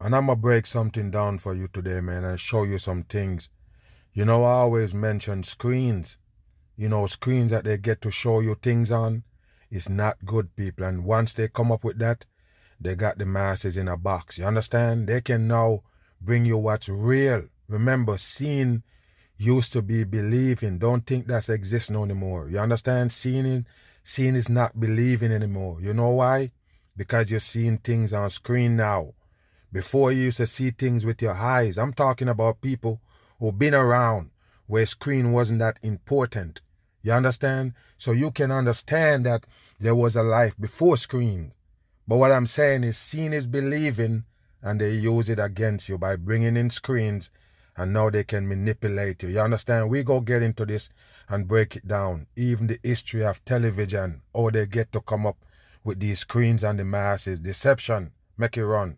And 0.00 0.14
I'm 0.14 0.26
gonna 0.26 0.36
break 0.36 0.66
something 0.66 1.10
down 1.10 1.38
for 1.38 1.54
you 1.54 1.68
today, 1.68 2.00
man, 2.00 2.24
and 2.24 2.38
show 2.38 2.62
you 2.62 2.78
some 2.78 3.02
things. 3.02 3.48
You 4.12 4.24
know, 4.24 4.44
I 4.44 4.52
always 4.52 4.94
mention 4.94 5.42
screens. 5.42 6.18
You 6.76 6.88
know, 6.88 7.06
screens 7.06 7.50
that 7.50 7.64
they 7.64 7.78
get 7.78 8.00
to 8.02 8.10
show 8.10 8.40
you 8.40 8.54
things 8.54 8.92
on. 8.92 9.24
It's 9.70 9.88
not 9.88 10.24
good, 10.24 10.54
people. 10.54 10.84
And 10.86 11.04
once 11.04 11.34
they 11.34 11.48
come 11.48 11.72
up 11.72 11.82
with 11.82 11.98
that, 11.98 12.24
they 12.80 12.94
got 12.94 13.18
the 13.18 13.26
masses 13.26 13.76
in 13.76 13.88
a 13.88 13.96
box. 13.96 14.38
You 14.38 14.44
understand? 14.44 15.08
They 15.08 15.20
can 15.20 15.48
now 15.48 15.82
bring 16.20 16.44
you 16.44 16.56
what's 16.56 16.88
real. 16.88 17.48
Remember, 17.68 18.16
seeing 18.16 18.84
used 19.36 19.72
to 19.72 19.82
be 19.82 20.04
believing. 20.04 20.78
Don't 20.78 21.06
think 21.06 21.26
that's 21.26 21.48
exists 21.48 21.90
no 21.90 22.04
anymore. 22.04 22.48
You 22.48 22.58
understand? 22.58 23.12
Seeing, 23.12 23.66
seeing 24.02 24.36
is 24.36 24.48
not 24.48 24.78
believing 24.78 25.32
anymore. 25.32 25.78
You 25.80 25.92
know 25.92 26.10
why? 26.10 26.52
Because 26.96 27.30
you're 27.30 27.40
seeing 27.40 27.78
things 27.78 28.12
on 28.12 28.30
screen 28.30 28.76
now. 28.76 29.14
Before 29.70 30.10
you 30.10 30.24
used 30.24 30.38
to 30.38 30.46
see 30.46 30.70
things 30.70 31.04
with 31.04 31.20
your 31.20 31.34
eyes. 31.34 31.76
I'm 31.76 31.92
talking 31.92 32.28
about 32.28 32.62
people 32.62 33.00
who've 33.38 33.58
been 33.58 33.74
around 33.74 34.30
where 34.66 34.86
screen 34.86 35.32
wasn't 35.32 35.58
that 35.60 35.78
important. 35.82 36.62
You 37.02 37.12
understand? 37.12 37.74
So 37.96 38.12
you 38.12 38.30
can 38.30 38.50
understand 38.50 39.26
that 39.26 39.46
there 39.78 39.94
was 39.94 40.16
a 40.16 40.22
life 40.22 40.58
before 40.58 40.96
screen. 40.96 41.52
But 42.06 42.16
what 42.16 42.32
I'm 42.32 42.46
saying 42.46 42.84
is 42.84 42.96
seeing 42.96 43.32
is 43.32 43.46
believing 43.46 44.24
and 44.62 44.80
they 44.80 44.92
use 44.92 45.28
it 45.28 45.38
against 45.38 45.88
you 45.88 45.98
by 45.98 46.16
bringing 46.16 46.56
in 46.56 46.70
screens 46.70 47.30
and 47.76 47.92
now 47.92 48.10
they 48.10 48.24
can 48.24 48.48
manipulate 48.48 49.22
you. 49.22 49.28
You 49.28 49.40
understand? 49.40 49.88
We 49.88 50.02
go 50.02 50.20
get 50.20 50.42
into 50.42 50.66
this 50.66 50.90
and 51.28 51.46
break 51.46 51.76
it 51.76 51.86
down. 51.86 52.26
Even 52.36 52.66
the 52.66 52.80
history 52.82 53.24
of 53.24 53.44
television, 53.44 54.22
how 54.34 54.50
they 54.50 54.66
get 54.66 54.92
to 54.92 55.00
come 55.00 55.26
up 55.26 55.36
with 55.84 56.00
these 56.00 56.20
screens 56.20 56.64
and 56.64 56.78
the 56.78 56.84
masses. 56.84 57.40
Deception, 57.40 58.12
make 58.36 58.56
it 58.56 58.66
run. 58.66 58.96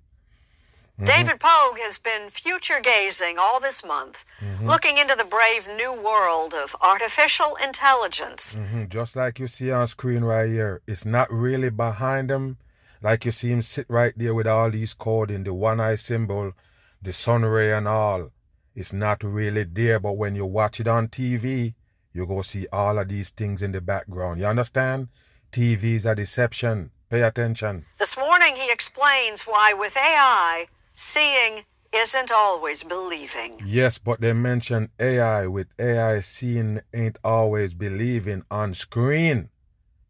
David 1.02 1.40
Pogue 1.40 1.78
has 1.78 1.98
been 1.98 2.28
future 2.28 2.80
gazing 2.82 3.36
all 3.40 3.58
this 3.58 3.84
month, 3.84 4.24
looking 4.62 4.98
into 4.98 5.14
the 5.16 5.24
brave 5.24 5.66
new 5.76 5.92
world 5.92 6.52
of 6.54 6.76
artificial 6.82 7.56
intelligence. 7.64 8.56
hmm 8.56 8.84
Just 8.88 9.16
like 9.16 9.38
you 9.38 9.46
see 9.46 9.70
on 9.70 9.86
screen 9.86 10.22
right 10.24 10.48
here, 10.48 10.82
it's 10.86 11.06
not 11.06 11.32
really 11.32 11.70
behind 11.70 12.30
him. 12.30 12.58
Like 13.02 13.24
you 13.24 13.30
see 13.32 13.50
him 13.50 13.62
sit 13.62 13.86
right 13.88 14.12
there 14.14 14.34
with 14.34 14.46
all 14.46 14.70
these 14.70 14.92
coding, 14.92 15.44
the 15.44 15.54
one 15.54 15.80
eye 15.80 15.94
symbol, 15.96 16.52
the 17.00 17.12
sun 17.14 17.44
ray 17.46 17.72
and 17.72 17.88
all. 17.88 18.30
It's 18.74 18.92
not 18.92 19.22
really 19.24 19.64
there, 19.64 19.98
but 19.98 20.18
when 20.18 20.34
you 20.34 20.44
watch 20.44 20.80
it 20.80 20.88
on 20.88 21.08
TV, 21.08 21.74
you 22.12 22.26
go 22.26 22.42
see 22.42 22.66
all 22.72 22.98
of 22.98 23.08
these 23.08 23.30
things 23.30 23.62
in 23.62 23.72
the 23.72 23.80
background. 23.80 24.38
You 24.40 24.46
understand? 24.46 25.08
TV 25.50 25.94
is 25.94 26.04
a 26.04 26.14
deception. 26.14 26.90
Pay 27.08 27.22
attention. 27.22 27.84
This 27.98 28.18
morning, 28.18 28.54
he 28.56 28.70
explains 28.70 29.42
why, 29.42 29.72
with 29.72 29.96
AI, 29.96 30.66
seeing 31.00 31.64
isn't 31.94 32.30
always 32.30 32.84
believing. 32.84 33.56
Yes, 33.64 33.96
but 33.98 34.20
they 34.20 34.34
mention 34.34 34.90
AI 35.00 35.46
with 35.46 35.68
AI 35.78 36.20
seeing 36.20 36.80
ain't 36.92 37.16
always 37.24 37.72
believing 37.74 38.42
on 38.50 38.74
screen. 38.74 39.48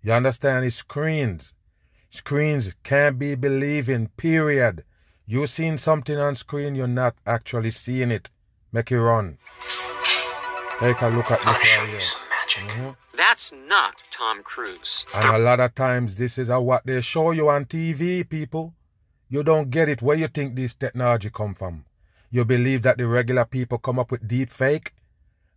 You 0.02 0.12
understand? 0.12 0.64
It's 0.64 0.76
screens. 0.76 1.54
Screens 2.08 2.74
can't 2.82 3.18
be 3.20 3.36
believing, 3.36 4.08
period. 4.16 4.82
You 5.26 5.46
seen 5.46 5.78
something 5.78 6.18
on 6.18 6.34
screen, 6.34 6.74
you're 6.74 6.88
not 6.88 7.14
actually 7.24 7.70
seeing 7.70 8.10
it. 8.10 8.28
Make 8.72 8.90
it 8.90 9.00
run. 9.00 9.38
Take 10.80 11.00
a 11.02 11.08
look 11.08 11.30
at 11.30 11.46
I'll 11.46 11.52
this 11.52 11.62
show 11.62 11.80
right 11.82 11.86
you 11.86 11.92
here. 11.92 12.00
some 12.00 12.22
magic. 12.30 12.76
Mhm. 12.76 12.96
That's 13.16 13.52
not 13.52 14.02
Tom 14.10 14.42
Cruise. 14.42 15.04
And 15.16 15.36
a 15.36 15.38
lot 15.38 15.60
of 15.60 15.74
times, 15.74 16.18
this 16.18 16.36
is 16.36 16.48
a, 16.48 16.60
what 16.60 16.84
they 16.84 17.00
show 17.00 17.30
you 17.30 17.48
on 17.48 17.66
TV, 17.66 18.24
people. 18.28 18.74
You 19.32 19.44
don't 19.44 19.70
get 19.70 19.88
it. 19.88 20.02
Where 20.02 20.16
you 20.16 20.26
think 20.26 20.56
this 20.56 20.74
technology 20.74 21.30
come 21.30 21.54
from? 21.54 21.84
You 22.30 22.44
believe 22.44 22.82
that 22.82 22.98
the 22.98 23.06
regular 23.06 23.44
people 23.44 23.78
come 23.78 24.00
up 24.00 24.10
with 24.10 24.26
deep 24.26 24.50
fake? 24.50 24.92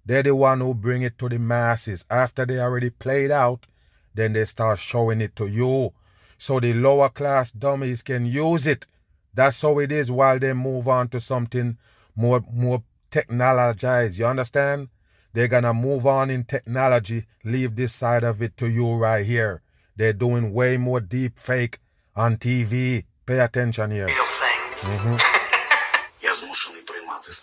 They're 0.06 0.22
the 0.22 0.36
one 0.36 0.60
who 0.60 0.76
bring 0.76 1.02
it 1.02 1.18
to 1.18 1.28
the 1.28 1.40
masses. 1.40 2.06
After 2.08 2.46
they 2.46 2.60
already 2.60 2.92
played 2.92 3.32
out, 3.32 3.66
then 4.14 4.34
they 4.34 4.46
start 4.46 4.78
showing 4.78 5.22
it 5.22 5.36
to 5.38 5.48
you. 5.48 5.92
So 6.38 6.60
the 6.60 6.74
lower 6.74 7.10
class 7.10 7.50
dummies 7.52 8.04
can 8.04 8.28
use 8.28 8.68
it. 8.68 8.86
That's 9.34 9.60
how 9.60 9.80
it 9.80 9.92
is 9.92 10.12
while 10.12 10.38
they 10.38 10.54
move 10.54 10.88
on 10.88 11.10
to 11.10 11.20
something 11.20 11.80
more 12.16 12.44
more 12.54 12.84
technologized. 13.10 14.20
You 14.20 14.28
understand? 14.28 14.90
They're 15.34 15.48
gonna 15.48 15.74
move 15.74 16.06
on 16.06 16.30
in 16.30 16.44
technology, 16.44 17.26
leave 17.44 17.76
this 17.76 17.94
side 17.94 18.24
of 18.24 18.40
it 18.44 18.56
to 18.58 18.70
you 18.70 18.94
right 18.94 19.26
here. 19.26 19.64
They're 19.96 20.14
doing 20.14 20.54
way 20.54 20.78
more 20.78 21.02
deep 21.02 21.40
fake 21.40 21.80
on 22.16 22.38
TV. 22.38 23.06
Pay 23.26 23.40
attention 23.40 23.92
here. 23.92 24.08
Real 24.08 24.26
thing. 24.26 24.60
Mm-hmm. 24.92 25.40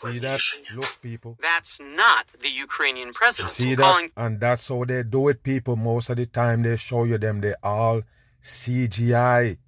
See 0.01 0.19
that? 0.21 0.41
Look, 0.75 1.03
people. 1.03 1.37
That's 1.41 1.81
not 1.81 2.29
the 2.41 2.49
Ukrainian 2.49 3.13
president. 3.13 3.53
See 3.53 3.75
that? 3.75 4.09
And 4.17 4.41
that's 4.41 4.69
how 4.69 4.85
they 4.85 5.03
do 5.03 5.29
it, 5.29 5.43
people. 5.43 5.77
Most 5.77 6.11
of 6.11 6.17
the 6.17 6.27
time, 6.27 6.63
they 6.63 6.77
show 6.77 7.05
you 7.05 7.19
them. 7.19 7.41
They 7.41 7.55
all 7.63 8.03
CGI. 8.43 9.59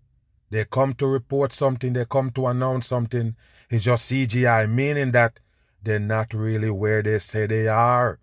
They 0.51 0.65
come 0.65 0.95
to 0.95 1.07
report 1.07 1.53
something. 1.53 1.93
They 1.93 2.05
come 2.07 2.31
to 2.31 2.47
announce 2.47 2.87
something. 2.87 3.37
It's 3.71 3.85
just 3.85 4.11
CGI, 4.11 4.71
meaning 4.71 5.13
that 5.13 5.39
they're 5.83 5.99
not 5.99 6.33
really 6.33 6.71
where 6.71 7.03
they 7.03 7.19
say 7.19 7.47
they 7.47 7.69
are. 7.69 8.19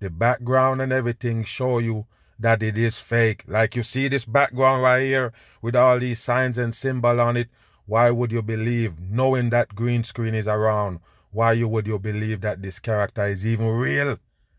The 0.00 0.10
background 0.10 0.82
and 0.82 0.92
everything 0.92 1.44
show 1.44 1.78
you 1.78 2.06
that 2.38 2.62
it 2.62 2.76
is 2.76 3.00
fake. 3.00 3.44
Like 3.46 3.76
you 3.76 3.82
see 3.82 4.08
this 4.08 4.24
background 4.24 4.82
right 4.82 5.02
here 5.02 5.32
with 5.62 5.76
all 5.76 5.98
these 5.98 6.20
signs 6.20 6.58
and 6.58 6.74
symbol 6.74 7.20
on 7.20 7.36
it. 7.36 7.48
Why 7.86 8.10
would 8.10 8.32
you 8.32 8.42
believe, 8.42 8.98
knowing 8.98 9.50
that 9.50 9.74
green 9.74 10.02
screen 10.02 10.34
is 10.34 10.48
around, 10.48 11.00
why 11.30 11.52
you 11.52 11.68
would 11.68 11.86
you 11.86 11.98
believe 11.98 12.40
that 12.40 12.62
this 12.62 12.78
character 12.78 13.26
is 13.26 13.46
even 13.46 13.68
real 13.68 14.18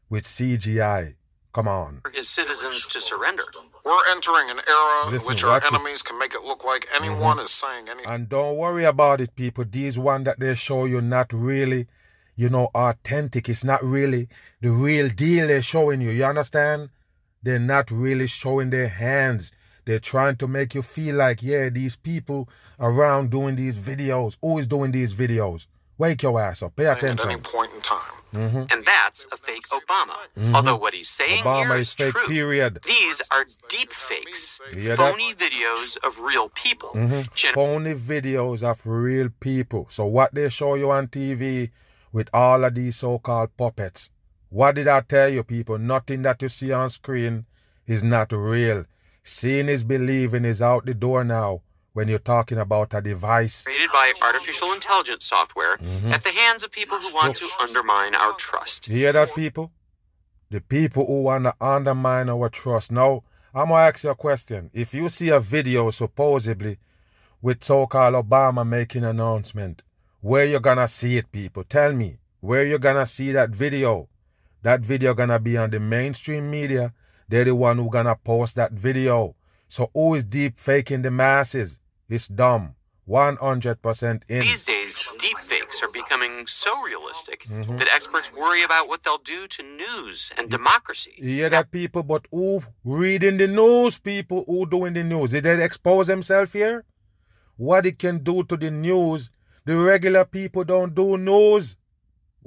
with 0.09 0.23
CGI? 0.23 1.15
Come 1.53 1.67
on. 1.67 2.01
his 2.13 2.29
citizens 2.29 2.85
to 2.85 3.01
surrender. 3.01 3.43
We're 3.83 4.11
entering 4.11 4.49
an 4.49 4.59
era 4.69 5.07
in 5.07 5.13
Listen, 5.13 5.27
which 5.29 5.43
our 5.43 5.51
watch 5.51 5.63
this. 5.63 5.73
enemies 5.73 6.01
can 6.01 6.19
make 6.19 6.35
it 6.35 6.43
look 6.43 6.65
like 6.65 6.85
mm-hmm. 6.85 7.05
anyone 7.05 7.39
is 7.39 7.51
saying 7.51 7.87
anything. 7.89 8.11
And 8.11 8.29
don't 8.29 8.57
worry 8.57 8.83
about 8.83 9.21
it, 9.21 9.33
people. 9.35 9.65
These 9.67 9.97
one 9.97 10.23
that 10.25 10.39
they 10.39 10.55
show 10.55 10.85
you 10.85 11.01
not 11.01 11.31
really, 11.33 11.87
you 12.35 12.49
know, 12.49 12.69
authentic. 12.75 13.47
It's 13.49 13.63
not 13.63 13.83
really 13.83 14.27
the 14.61 14.69
real 14.71 15.09
deal 15.09 15.47
they're 15.47 15.61
showing 15.61 16.01
you. 16.01 16.11
You 16.11 16.25
understand? 16.25 16.89
They're 17.43 17.59
not 17.59 17.91
really 17.91 18.27
showing 18.27 18.69
their 18.69 18.87
hands. 18.87 19.51
They're 19.85 19.99
trying 19.99 20.35
to 20.37 20.47
make 20.47 20.75
you 20.75 20.81
feel 20.81 21.15
like, 21.15 21.41
yeah, 21.41 21.69
these 21.69 21.95
people 21.95 22.49
around 22.79 23.29
doing 23.31 23.55
these 23.55 23.77
videos. 23.79 24.37
always 24.41 24.67
doing 24.67 24.91
these 24.91 25.15
videos? 25.15 25.67
Wake 25.97 26.21
your 26.23 26.39
ass 26.39 26.61
up. 26.61 26.75
Pay 26.75 26.85
attention. 26.85 27.07
at 27.09 27.13
attention. 27.25 27.31
any 27.31 27.41
point 27.41 27.71
in 27.73 27.81
time. 27.81 28.67
And 28.69 28.85
that's 28.85 29.25
a 29.31 29.37
fake 29.37 29.63
Obama. 29.69 30.53
Although 30.53 30.75
what 30.77 30.93
he's 30.93 31.09
saying 31.09 31.37
Mm-hmm. 31.37 31.47
Obama 31.47 31.65
here 31.65 31.75
is 31.77 31.87
is 31.87 31.93
fake, 31.95 32.11
true. 32.11 32.27
period. 32.27 32.79
These 32.85 33.21
are 33.31 33.45
deep 33.69 33.91
fakes, 33.91 34.61
You 34.73 34.81
hear 34.81 34.95
that? 34.95 35.11
phony 35.11 35.33
videos 35.33 35.97
of 36.05 36.19
real 36.19 36.49
people. 36.49 36.89
Mm-hmm. 36.89 37.21
Gen- 37.33 37.53
phony 37.53 37.93
videos 37.95 38.61
of 38.61 38.85
real 38.85 39.29
people. 39.39 39.87
So 39.89 40.05
what 40.05 40.35
they 40.35 40.49
show 40.49 40.75
you 40.75 40.91
on 40.91 41.07
TV 41.07 41.71
with 42.11 42.29
all 42.33 42.63
of 42.63 42.75
these 42.75 42.97
so-called 42.97 43.55
puppets. 43.57 44.11
What 44.49 44.75
did 44.75 44.87
I 44.87 45.01
tell 45.01 45.29
you, 45.29 45.43
people? 45.43 45.77
Nothing 45.77 46.21
that 46.23 46.41
you 46.41 46.49
see 46.49 46.71
on 46.71 46.89
screen 46.89 47.45
is 47.85 48.03
not 48.03 48.31
real. 48.31 48.85
Seeing 49.23 49.67
is 49.67 49.83
believing 49.83 50.45
is 50.45 50.61
out 50.61 50.85
the 50.85 50.93
door 50.93 51.23
now 51.23 51.61
when 51.93 52.07
you're 52.07 52.19
talking 52.19 52.57
about 52.57 52.93
a 52.93 53.01
device. 53.01 53.63
created 53.65 53.89
by 53.91 54.13
artificial 54.21 54.71
intelligence 54.73 55.25
software 55.25 55.77
Mm-hmm. 55.77 56.11
at 56.11 56.21
the 56.23 56.31
hands 56.31 56.63
of 56.63 56.71
people 56.71 56.97
who 56.97 57.13
want 57.15 57.35
to 57.35 57.45
undermine 57.61 58.15
our 58.15 58.33
trust. 58.37 58.87
You 58.87 58.95
hear 58.97 59.13
that, 59.13 59.35
people? 59.35 59.71
The 60.49 60.61
people 60.61 61.05
who 61.05 61.23
want 61.23 61.43
to 61.43 61.53
undermine 61.59 62.29
our 62.29 62.49
trust. 62.49 62.91
Now, 62.91 63.23
I'm 63.53 63.67
going 63.67 63.79
to 63.79 63.93
ask 63.95 64.03
you 64.03 64.11
a 64.11 64.15
question. 64.15 64.69
If 64.73 64.93
you 64.93 65.09
see 65.09 65.29
a 65.29 65.39
video 65.41 65.89
supposedly 65.89 66.77
with 67.41 67.63
so-called 67.63 68.15
Obama 68.15 68.65
making 68.65 69.03
announcement, 69.03 69.81
where 70.21 70.45
you 70.45 70.59
going 70.59 70.77
to 70.77 70.87
see 70.87 71.17
it, 71.17 71.31
people? 71.31 71.63
Tell 71.65 71.91
me. 71.93 72.19
Where 72.39 72.65
you 72.65 72.77
going 72.79 72.95
to 72.95 73.05
see 73.05 73.31
that 73.33 73.49
video? 73.49 74.07
That 74.67 74.81
video 74.81 75.13
to 75.29 75.39
be 75.39 75.55
on 75.55 75.69
the 75.69 75.79
mainstream 75.79 76.51
media. 76.51 76.93
They're 77.29 77.45
the 77.45 77.55
one 77.55 77.77
who 77.77 77.89
to 78.05 78.17
post 78.17 78.57
that 78.57 78.73
video. 78.73 79.37
So 79.69 79.89
who 79.93 80.13
is 80.15 80.25
deep 80.25 80.57
faking 80.57 81.03
the 81.03 81.09
masses? 81.09 81.79
It's 82.09 82.27
dumb. 82.27 82.75
100% 83.07 84.23
in. 84.27 84.39
These 84.41 84.65
days, 84.65 85.09
deepfakes 85.19 85.81
are 85.81 85.93
becoming 85.93 86.45
so 86.47 86.69
realistic 86.83 87.45
Mm-hmm. 87.45 87.77
that 87.77 87.87
experts 87.95 88.33
worry 88.33 88.61
about 88.61 88.89
what 88.89 89.03
they'll 89.03 89.19
do 89.19 89.47
to 89.47 89.63
news 89.63 90.33
and 90.37 90.49
democracy. 90.49 91.13
You 91.17 91.29
hear 91.29 91.49
that, 91.49 91.71
people? 91.71 92.03
But 92.03 92.27
who 92.29 92.61
reading 92.83 93.37
the 93.37 93.47
news, 93.47 93.99
people? 93.99 94.43
Who 94.47 94.65
doing 94.65 94.91
the 94.91 95.03
news? 95.05 95.31
Did 95.31 95.45
they 95.45 95.63
expose 95.63 96.07
themselves 96.07 96.51
here? 96.51 96.83
What 97.55 97.85
it 97.85 97.99
can 97.99 98.17
do 98.17 98.43
to 98.43 98.57
the 98.57 98.69
news? 98.69 99.31
The 99.63 99.77
regular 99.77 100.25
people 100.25 100.65
don't 100.65 100.93
do 100.93 101.17
news. 101.17 101.77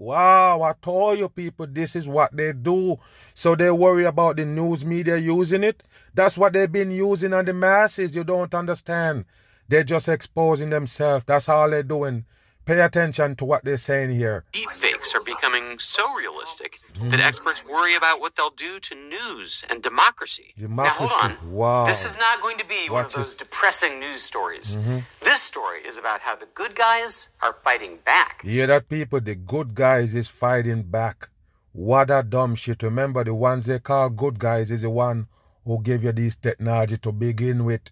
Wow, 0.00 0.62
I 0.62 0.72
told 0.80 1.18
you 1.18 1.28
people, 1.28 1.66
this 1.66 1.94
is 1.94 2.08
what 2.08 2.34
they 2.34 2.54
do. 2.54 2.98
So 3.34 3.54
they 3.54 3.70
worry 3.70 4.06
about 4.06 4.38
the 4.38 4.46
news 4.46 4.82
media 4.82 5.18
using 5.18 5.62
it. 5.62 5.82
That's 6.14 6.38
what 6.38 6.54
they've 6.54 6.72
been 6.72 6.90
using 6.90 7.34
on 7.34 7.44
the 7.44 7.52
masses. 7.52 8.16
You 8.16 8.24
don't 8.24 8.54
understand. 8.54 9.26
They're 9.68 9.84
just 9.84 10.08
exposing 10.08 10.70
themselves. 10.70 11.26
That's 11.26 11.50
all 11.50 11.68
they're 11.68 11.82
doing. 11.82 12.24
Pay 12.66 12.80
attention 12.80 13.34
to 13.36 13.44
what 13.44 13.64
they're 13.64 13.76
saying 13.76 14.10
here. 14.10 14.44
Deepfakes 14.52 15.14
are 15.14 15.24
becoming 15.26 15.78
so 15.78 16.02
realistic 16.14 16.76
Mm-hmm. 16.94 17.08
that 17.10 17.20
experts 17.20 17.64
worry 17.66 17.96
about 17.96 18.20
what 18.20 18.36
they'll 18.36 18.50
do 18.50 18.78
to 18.80 18.94
news 18.94 19.64
and 19.70 19.82
democracy. 19.82 20.52
Democracy. 20.56 21.02
Now, 21.02 21.08
hold 21.08 21.38
on. 21.38 21.52
Wow. 21.52 21.84
This 21.86 22.04
is 22.04 22.18
not 22.18 22.42
going 22.42 22.58
to 22.58 22.66
be 22.66 22.88
one 22.90 23.06
of 23.06 23.12
those 23.12 23.32
it. 23.34 23.38
Mm-hmm. 23.38 23.44
depressing 23.50 24.00
news 24.00 24.20
stories. 24.22 24.76
This 25.20 25.40
story 25.42 25.78
is 25.86 25.96
about 25.98 26.20
how 26.20 26.36
the 26.36 26.46
good 26.54 26.74
guys 26.74 27.30
are 27.42 27.52
fighting 27.54 27.98
back. 28.04 28.42
You 28.44 28.50
hear 28.52 28.66
that, 28.68 28.88
people? 28.88 29.20
The 29.20 29.34
good 29.34 29.74
guys 29.74 30.14
is 30.14 30.28
fighting 30.28 30.82
back. 30.82 31.28
What 31.72 32.10
a 32.10 32.22
dumb 32.22 32.54
shit. 32.56 32.82
Remember, 32.82 33.24
the 33.24 33.34
ones 33.34 33.66
they 33.66 33.78
call 33.78 34.10
good 34.10 34.38
guys 34.38 34.70
is 34.70 34.82
the 34.82 34.90
one 34.90 35.26
who 35.64 35.80
gave 35.82 36.04
you 36.04 36.12
this 36.12 36.36
technology 36.36 36.98
to 36.98 37.12
begin 37.12 37.64
with. 37.64 37.82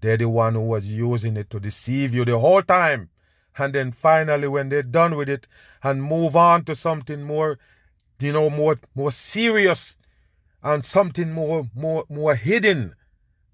They're 0.00 0.16
the 0.18 0.28
one 0.28 0.54
who 0.54 0.60
was 0.62 0.92
using 0.92 1.36
it 1.36 1.48
to 1.50 1.60
deceive 1.60 2.14
you 2.14 2.24
the 2.24 2.38
whole 2.38 2.62
time. 2.62 3.08
And 3.58 3.74
then 3.74 3.92
finally, 3.92 4.48
when 4.48 4.68
they're 4.68 4.82
done 4.82 5.16
with 5.16 5.28
it 5.28 5.46
and 5.82 6.02
move 6.02 6.36
on 6.36 6.64
to 6.64 6.74
something 6.74 7.22
more, 7.22 7.58
you 8.18 8.32
know, 8.32 8.48
more 8.50 8.80
more 8.94 9.12
serious 9.12 9.96
and 10.62 10.84
something 10.84 11.32
more 11.32 11.68
more 11.74 12.04
more 12.08 12.34
hidden, 12.34 12.94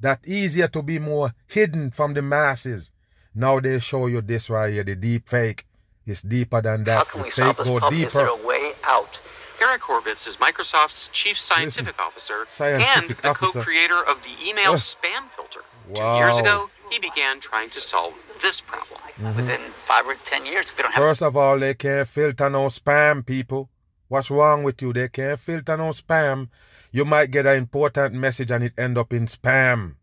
that 0.01 0.27
easier 0.27 0.69
to 0.69 0.83
be 0.83 0.99
more 0.99 1.35
hidden 1.47 1.91
from 1.91 2.15
the 2.15 2.23
masses. 2.23 2.93
Now 3.35 3.61
they 3.61 3.79
show 3.81 4.07
you 4.07 4.21
this 4.21 4.51
right 4.51 4.73
here, 4.73 4.85
the 4.85 4.95
deep 4.97 5.29
fake. 5.29 5.65
It's 6.07 6.23
deeper 6.23 6.63
than 6.63 6.85
that. 6.85 6.97
How 6.97 7.05
can 7.05 7.21
the 7.21 7.25
we 7.25 7.31
fake 7.31 7.35
solve 7.35 7.57
this 7.57 7.69
go 7.69 7.79
problem? 7.79 8.03
Is 8.03 8.13
there 8.15 8.29
a 8.29 8.47
way 8.47 8.73
out? 8.87 9.21
Eric 9.61 9.83
Horvitz 9.83 10.29
is 10.29 10.37
Microsoft's 10.37 11.09
chief 11.09 11.37
scientific 11.37 11.99
officer 12.01 12.47
and 12.61 13.09
the 13.09 13.29
officer. 13.29 13.59
co-creator 13.59 14.01
of 14.09 14.23
the 14.23 14.49
email 14.49 14.71
Ugh. 14.71 14.77
spam 14.79 15.27
filter. 15.29 15.61
Two 15.95 16.05
years 16.15 16.39
ago, 16.39 16.71
he 16.91 16.99
began 17.01 17.41
trying 17.41 17.69
to 17.71 17.81
solve 17.81 18.15
this 18.41 18.61
problem. 18.61 19.01
Mm-hmm. 19.01 19.37
Within 19.37 19.61
five 19.61 20.07
or 20.07 20.15
ten 20.25 20.47
years, 20.47 20.71
if 20.71 20.79
we 20.79 20.83
don't 20.83 20.93
have 20.93 21.03
First 21.03 21.23
of 21.23 21.37
all, 21.37 21.59
they 21.59 21.75
can't 21.75 22.07
filter 22.07 22.49
no 22.51 22.67
spam, 22.67 23.27
people. 23.27 23.69
What's 24.09 24.31
wrong 24.31 24.63
with 24.63 24.81
you? 24.81 24.93
They 24.93 25.09
can't 25.09 25.39
filter 25.39 25.77
no 25.77 25.91
spam. 25.91 26.49
You 26.93 27.05
might 27.05 27.31
get 27.31 27.47
an 27.47 27.57
important 27.57 28.15
message 28.15 28.51
and 28.51 28.65
it 28.65 28.73
end 28.79 28.97
up 28.97 29.13
in 29.13 29.27
spam. 29.27 29.97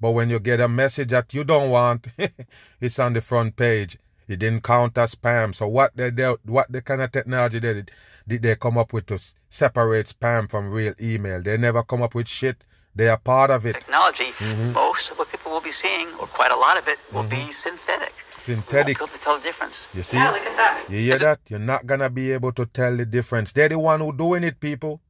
But 0.00 0.12
when 0.12 0.30
you 0.30 0.38
get 0.38 0.60
a 0.60 0.68
message 0.68 1.08
that 1.08 1.34
you 1.34 1.42
don't 1.42 1.70
want, 1.70 2.06
it's 2.80 2.98
on 2.98 3.14
the 3.14 3.20
front 3.20 3.56
page. 3.56 3.98
It 4.28 4.38
didn't 4.38 4.62
count 4.62 4.96
as 4.98 5.14
spam. 5.14 5.54
So 5.54 5.66
what 5.66 5.96
they, 5.96 6.10
they 6.10 6.34
what 6.44 6.70
the 6.70 6.82
kind 6.82 7.02
of 7.02 7.10
technology 7.10 7.58
they 7.58 7.74
did, 7.74 7.90
did 8.28 8.42
they 8.42 8.56
come 8.56 8.78
up 8.78 8.92
with 8.92 9.06
to 9.06 9.18
separate 9.48 10.06
spam 10.06 10.48
from 10.48 10.70
real 10.70 10.94
email? 11.00 11.42
They 11.42 11.56
never 11.56 11.82
come 11.82 12.02
up 12.02 12.14
with 12.14 12.28
shit. 12.28 12.62
They 12.98 13.08
are 13.08 13.16
part 13.16 13.50
of 13.56 13.64
it. 13.64 13.74
technology, 13.74 14.24
Mm-hmm. 14.24 14.72
most 14.72 15.12
of 15.12 15.18
what 15.18 15.28
people 15.30 15.52
will 15.52 15.60
be 15.62 15.70
seeing, 15.82 16.08
or 16.20 16.26
quite 16.38 16.50
a 16.50 16.60
lot 16.66 16.76
of 16.80 16.86
it, 16.88 16.98
will 17.14 17.22
be 17.38 17.42
synthetic. 17.64 18.12
We 18.48 18.54
won't 18.54 18.66
Synthetic. 18.66 18.96
be 18.98 19.02
able 19.02 19.06
to 19.16 19.20
tell 19.20 19.36
the 19.38 19.44
difference. 19.44 19.76
You 19.94 20.02
see? 20.02 20.16
Yeah, 20.16 20.30
look 20.30 20.46
at 20.52 20.56
that. 20.62 20.84
You 20.90 20.98
hear 21.06 21.18
that? 21.18 21.38
You're 21.48 21.58
not 21.74 21.86
gonna 21.86 22.10
be 22.10 22.32
able 22.32 22.52
to 22.60 22.66
tell 22.66 22.96
the 22.96 23.06
difference. 23.06 23.52
They're 23.52 23.68
the 23.68 23.78
one 23.78 24.00
who 24.00 24.12
doing 24.12 24.42
it, 24.42 24.58
people. 24.58 25.00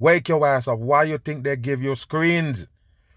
Wake 0.00 0.28
your 0.28 0.44
ass 0.46 0.66
up. 0.66 0.78
Why 0.80 1.04
you 1.04 1.18
think 1.18 1.44
they 1.44 1.56
give 1.56 1.82
you 1.82 1.94
screens? 1.94 2.66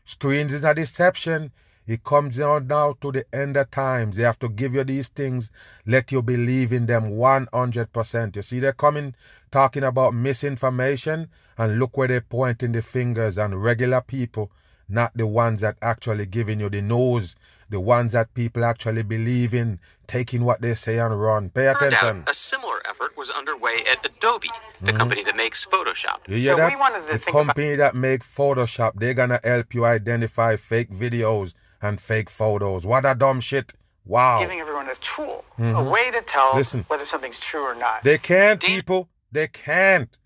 Screens 0.03 0.53
is 0.53 0.63
a 0.63 0.73
deception. 0.75 1.51
It 1.87 2.03
comes 2.03 2.37
down 2.37 2.67
now 2.67 2.93
to 3.01 3.11
the 3.11 3.25
end 3.33 3.57
of 3.57 3.71
times. 3.71 4.15
They 4.17 4.23
have 4.23 4.37
to 4.39 4.49
give 4.49 4.75
you 4.75 4.83
these 4.83 5.07
things, 5.07 5.49
let 5.87 6.11
you 6.11 6.21
believe 6.21 6.71
in 6.71 6.85
them 6.85 7.05
100%. 7.07 8.35
You 8.35 8.41
see, 8.43 8.59
they're 8.59 8.73
coming 8.73 9.15
talking 9.51 9.83
about 9.83 10.13
misinformation, 10.13 11.29
and 11.59 11.77
look 11.77 11.95
where 11.97 12.07
they're 12.07 12.21
pointing 12.21 12.71
the 12.71 12.81
fingers 12.81 13.37
on 13.37 13.53
regular 13.53 14.01
people, 14.01 14.51
not 14.87 15.11
the 15.15 15.27
ones 15.27 15.61
that 15.61 15.77
actually 15.83 16.25
giving 16.25 16.59
you 16.59 16.69
the 16.69 16.81
news, 16.81 17.35
the 17.69 17.79
ones 17.79 18.13
that 18.13 18.33
people 18.33 18.63
actually 18.65 19.03
believe 19.03 19.53
in, 19.53 19.79
taking 20.07 20.43
what 20.43 20.61
they 20.61 20.73
say 20.73 20.97
and 20.97 21.21
run. 21.21 21.49
Pay 21.51 21.67
attention. 21.67 22.21
out 22.21 22.29
a 22.29 22.33
similar 22.33 22.81
effort 22.89 23.15
was 23.15 23.29
underway 23.29 23.83
at 23.91 24.03
Adobe, 24.03 24.49
the 24.81 24.93
company 24.93 25.23
that 25.23 25.35
makes 25.35 25.65
Photoshop. 25.65 26.27
You 26.27 26.37
hear 26.37 26.53
So 26.53 26.55
that? 26.57 26.71
we 26.73 26.75
wanted 26.79 27.05
to 27.05 27.13
the 27.13 27.19
think 27.19 27.29
about- 27.35 27.45
company 27.47 27.75
that 27.75 27.93
make 27.95 28.21
Photoshop, 28.23 28.93
they're 28.95 29.13
gonna 29.13 29.39
help 29.43 29.75
you 29.75 29.85
identify 29.85 30.55
fake 30.55 30.89
videos 30.91 31.53
and 31.81 32.01
fake 32.01 32.29
photos. 32.29 32.85
What 32.85 33.05
a 33.05 33.13
dumb 33.13 33.41
shit. 33.41 33.73
Wow. 34.05 34.39
giving 34.39 34.59
everyone 34.59 34.89
a 34.89 34.95
tool, 34.95 35.45
a 35.59 35.83
way 35.83 36.09
to 36.09 36.21
tell 36.25 36.47
Mm-hmm. 36.49 36.57
Listen. 36.57 36.83
whether 36.87 37.05
something's 37.05 37.37
true 37.39 37.61
or 37.61 37.75
not. 37.75 38.01
They 38.01 38.17
can't, 38.17 38.59
Dan- 38.59 38.71
people. 38.77 39.07
They 39.31 39.47
can't. 39.47 40.17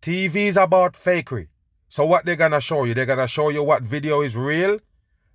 TV's 0.00 0.56
about 0.56 0.94
fakery. 0.94 1.48
So 1.88 2.04
what 2.04 2.24
they're 2.24 2.36
gonna 2.36 2.60
show 2.60 2.84
you? 2.84 2.94
They're 2.94 3.06
gonna 3.06 3.26
show 3.26 3.48
you 3.48 3.62
what 3.62 3.82
video 3.82 4.20
is 4.20 4.36
real? 4.36 4.78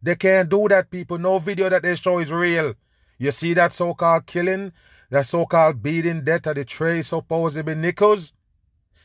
They 0.01 0.15
can't 0.15 0.49
do 0.49 0.67
that, 0.67 0.89
people. 0.89 1.17
No 1.17 1.39
video 1.39 1.69
that 1.69 1.83
they 1.83 1.95
show 1.95 2.19
is 2.19 2.31
real. 2.31 2.73
You 3.17 3.31
see 3.31 3.53
that 3.53 3.73
so-called 3.73 4.25
killing, 4.25 4.73
that 5.09 5.25
so-called 5.25 5.81
beating 5.81 6.23
death 6.23 6.47
of 6.47 6.55
the 6.55 6.65
Trey 6.65 7.01
supposedly 7.01 7.75
Nichols? 7.75 8.33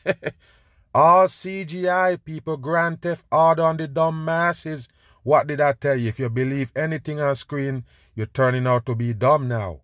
All 0.93 1.27
CGI 1.27 2.23
people, 2.23 2.57
Grand 2.57 3.01
Theft 3.01 3.25
Auto 3.31 3.63
on 3.63 3.77
the 3.77 3.87
dumb 3.87 4.25
masses. 4.25 4.89
What 5.23 5.47
did 5.47 5.61
I 5.61 5.73
tell 5.73 5.95
you? 5.95 6.09
If 6.09 6.19
you 6.19 6.29
believe 6.29 6.71
anything 6.75 7.19
on 7.19 7.35
screen, 7.35 7.85
you're 8.15 8.25
turning 8.25 8.67
out 8.67 8.85
to 8.87 8.95
be 8.95 9.13
dumb 9.13 9.47
now. 9.47 9.81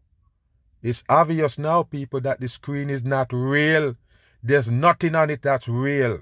It's 0.81 1.03
obvious 1.07 1.57
now, 1.57 1.83
people, 1.83 2.21
that 2.21 2.39
the 2.39 2.47
screen 2.47 2.89
is 2.89 3.03
not 3.03 3.31
real. 3.31 3.95
There's 4.47 4.69
nothing 4.69 5.15
on 5.15 5.31
it 5.31 5.41
that's 5.41 5.67
real. 5.67 6.19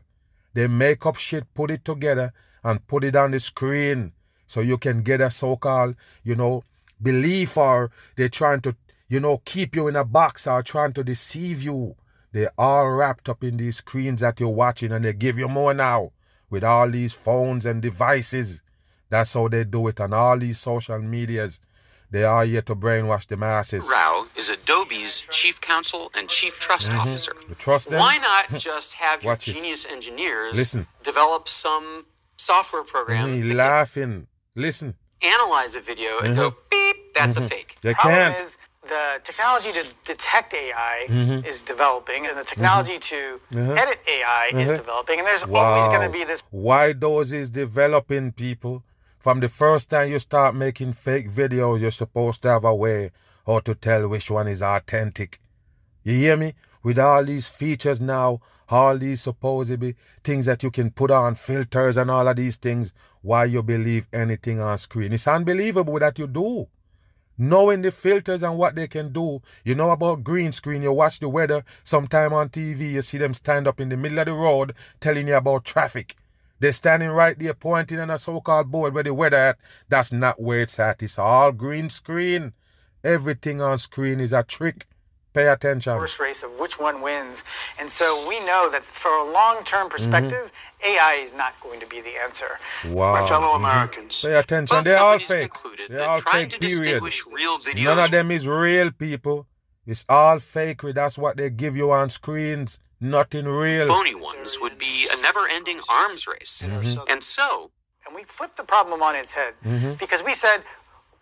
They 0.54 0.70
make 0.70 1.06
up 1.06 1.18
shit, 1.18 1.54
put 1.54 1.70
it 1.72 1.84
together, 1.84 2.32
and 2.64 2.88
put 2.88 3.04
it 3.04 3.18
on 3.18 3.32
the 3.32 3.40
screen 3.42 4.14
so 4.46 4.62
you 4.62 4.78
can 4.78 5.02
get 5.02 5.20
a 5.20 5.30
so 5.30 5.58
called, 5.58 5.96
you 6.24 6.38
know, 6.38 6.64
belief 7.02 7.58
or 7.58 7.92
they're 8.16 8.30
trying 8.30 8.62
to, 8.62 8.78
you 9.10 9.20
know, 9.20 9.42
keep 9.44 9.76
you 9.76 9.90
in 9.90 9.98
a 9.98 10.06
box 10.06 10.48
or 10.48 10.64
trying 10.64 10.94
to 10.94 11.04
deceive 11.04 11.64
you. 11.64 11.98
They're 12.32 12.54
all 12.58 12.92
wrapped 12.92 13.28
up 13.28 13.44
in 13.44 13.58
these 13.58 13.78
screens 13.78 14.22
that 14.22 14.40
you're 14.40 14.48
watching 14.48 14.94
and 14.94 15.04
they 15.04 15.12
give 15.12 15.38
you 15.38 15.50
more 15.50 15.74
now 15.74 16.14
with 16.50 16.64
all 16.64 16.90
these 16.90 17.14
phones 17.14 17.66
and 17.66 17.82
devices. 17.82 18.64
That's 19.10 19.34
how 19.34 19.50
they 19.50 19.66
do 19.66 19.90
it 19.90 20.00
on 20.00 20.14
all 20.14 20.38
these 20.38 20.60
social 20.60 21.00
medias. 21.00 21.60
They 22.14 22.24
are 22.26 22.46
here 22.46 22.62
to 22.70 22.76
brainwash 22.76 23.26
the 23.26 23.38
masses. 23.38 23.90
Rao 23.92 24.28
is 24.38 24.48
Adobe's 24.52 25.22
chief 25.32 25.60
counsel 25.60 26.12
and 26.16 26.30
chief 26.30 26.60
trust 26.60 26.92
mm-hmm. 26.92 27.00
officer. 27.00 27.34
You 27.50 27.56
trust 27.56 27.90
them? 27.90 28.00
Why 28.00 28.20
not 28.30 28.60
just 28.70 28.94
have 29.06 29.24
your 29.24 29.36
this. 29.36 29.46
genius 29.52 29.92
engineers 29.92 30.56
Listen. 30.56 30.86
develop 31.02 31.48
some 31.50 32.06
software 32.38 32.84
program, 32.84 33.30
mm-hmm. 33.30 33.48
can 33.50 33.58
laughing. 33.58 34.28
Listen, 34.56 34.94
analyze 35.24 35.76
a 35.76 35.80
video 35.82 36.20
and 36.24 36.36
go 36.36 36.52
mm-hmm. 36.52 36.70
beep, 36.94 37.14
that's 37.16 37.38
a 37.38 37.42
fake. 37.42 37.78
they 37.82 37.96
Problem 37.96 38.34
can't. 38.34 38.44
is 38.44 38.60
the 38.84 39.06
technology 39.24 39.72
to 39.80 39.84
detect 40.06 40.54
AI 40.54 41.08
Mm-hmm. 41.10 41.48
is 41.48 41.64
developing, 41.64 42.28
and 42.28 42.38
the 42.38 42.44
technology 42.44 43.00
to 43.00 43.40
edit 43.56 44.00
AI 44.08 44.52
is 44.54 44.70
Uh-huh. 44.70 44.78
developing, 44.78 45.18
and 45.18 45.28
there's 45.28 45.44
always 45.44 45.88
going 45.88 46.06
to 46.10 46.14
be 46.20 46.24
this 46.26 46.44
Why 46.52 46.94
those 46.94 47.32
is 47.34 47.50
developing 47.50 48.34
people? 48.34 48.84
From 49.24 49.40
the 49.40 49.48
first 49.48 49.90
time 49.90 50.12
you 50.12 50.20
start 50.20 50.54
making 50.54 50.92
fake 50.92 51.30
videos, 51.30 51.80
you're 51.80 51.92
supposed 51.92 52.42
to 52.42 52.50
have 52.50 52.66
a 52.66 52.76
way 52.76 53.12
how 53.48 53.60
to 53.60 53.74
tell 53.74 54.10
which 54.10 54.30
one 54.30 54.50
is 54.50 54.62
authentic. 54.62 55.40
You 56.04 56.14
hear 56.14 56.36
me? 56.36 56.56
With 56.84 57.00
all 57.00 57.24
these 57.24 57.48
features 57.48 58.02
now, 58.02 58.42
all 58.68 58.98
these 58.98 59.22
supposedly 59.22 59.96
things 60.26 60.46
that 60.48 60.62
you 60.62 60.72
can 60.72 60.92
put 60.92 61.10
on, 61.10 61.36
filters 61.36 61.96
and 61.96 62.12
all 62.12 62.28
of 62.28 62.36
these 62.36 62.58
things, 62.58 62.92
why 63.22 63.46
you 63.46 63.64
believe 63.64 64.10
anything 64.12 64.60
on 64.60 64.78
screen? 64.78 65.14
It's 65.14 65.26
unbelievable 65.26 66.00
that 66.00 66.20
you 66.20 66.28
do. 66.28 66.68
Knowing 67.38 67.82
the 67.82 67.92
filters 67.92 68.44
and 68.44 68.58
what 68.58 68.76
they 68.76 68.90
can 68.90 69.14
do, 69.14 69.42
you 69.64 69.74
know 69.74 69.92
about 69.92 70.26
green 70.26 70.52
screen, 70.52 70.84
you 70.84 70.92
watch 70.92 71.22
the 71.22 71.30
weather 71.30 71.64
sometime 71.86 72.34
on 72.34 72.50
TV, 72.50 72.92
you 72.92 73.02
see 73.02 73.20
them 73.20 73.34
stand 73.34 73.70
up 73.70 73.80
in 73.80 73.88
the 73.88 73.96
middle 73.96 74.20
of 74.20 74.26
the 74.26 74.34
road 74.34 74.74
telling 75.00 75.30
you 75.30 75.36
about 75.38 75.64
traffic. 75.64 76.18
They're 76.64 76.72
standing 76.72 77.10
right 77.10 77.38
there 77.38 77.54
pointing 77.54 78.00
on 78.00 78.10
a 78.10 78.18
so-called 78.18 78.72
board 78.72 78.94
where 78.94 79.04
the 79.04 79.14
weather 79.14 79.36
at. 79.36 79.58
That's 79.90 80.14
not 80.14 80.42
where 80.42 80.62
it's 80.62 80.80
at. 80.80 81.04
It's 81.04 81.20
all 81.20 81.52
green 81.52 81.90
screen. 81.90 82.54
Everything 83.04 83.62
on 83.62 83.78
screen 83.80 84.22
is 84.22 84.32
a 84.32 84.44
trick. 84.44 84.88
Pay 85.34 85.48
attention. 85.50 85.92
Horse 85.92 86.22
race 86.22 86.42
of 86.42 86.52
which 86.62 86.80
one 86.80 87.02
wins. 87.02 87.44
And 87.82 87.92
so 87.92 88.26
we 88.30 88.40
know 88.46 88.70
that 88.72 88.82
for 88.82 89.12
a 89.12 89.30
long 89.30 89.66
term 89.66 89.90
perspective, 89.90 90.54
mm-hmm. 90.54 90.90
AI 90.90 91.20
is 91.22 91.36
not 91.36 91.52
going 91.62 91.82
to 91.82 91.86
be 91.88 92.00
the 92.00 92.14
answer. 92.24 92.48
Wow. 92.88 93.12
My 93.12 93.28
fellow 93.28 93.48
mm-hmm. 93.48 93.66
Americans. 93.66 94.22
Pay 94.22 94.36
attention. 94.36 94.78
Both 94.78 94.84
They're 94.86 95.04
all 95.04 95.20
fake. 95.20 95.52
concluded 95.52 95.90
They're 95.90 96.08
all 96.08 96.18
trying 96.18 96.44
fake, 96.44 96.52
to 96.52 96.60
period. 96.60 96.78
distinguish 96.78 97.26
real 97.28 97.58
videos. 97.58 97.84
None 97.84 98.00
of 98.00 98.12
them 98.12 98.32
is 98.32 98.48
real, 98.48 98.90
people. 98.92 99.48
It's 99.86 100.06
all 100.08 100.38
fakery. 100.38 100.94
That's 100.94 101.18
what 101.18 101.36
they 101.36 101.50
give 101.50 101.76
you 101.76 101.92
on 101.92 102.10
screens. 102.10 102.80
Nothing 103.04 103.46
real. 103.46 103.88
Phony 103.88 104.16
ones 104.16 104.58
would 104.62 104.78
be 104.78 105.08
a 105.14 105.22
never 105.22 105.42
ending 105.52 105.80
arms 105.92 106.26
race. 106.28 106.66
Mm-hmm. 106.68 107.12
And 107.12 107.22
so, 107.24 107.72
And 108.06 108.16
we 108.16 108.24
flipped 108.24 108.58
the 108.58 108.64
problem 108.64 109.02
on 109.02 109.14
its 109.16 109.34
head 109.34 109.54
Mm-hmm. 109.66 109.94
because 110.00 110.22
we 110.24 110.34
said 110.34 110.60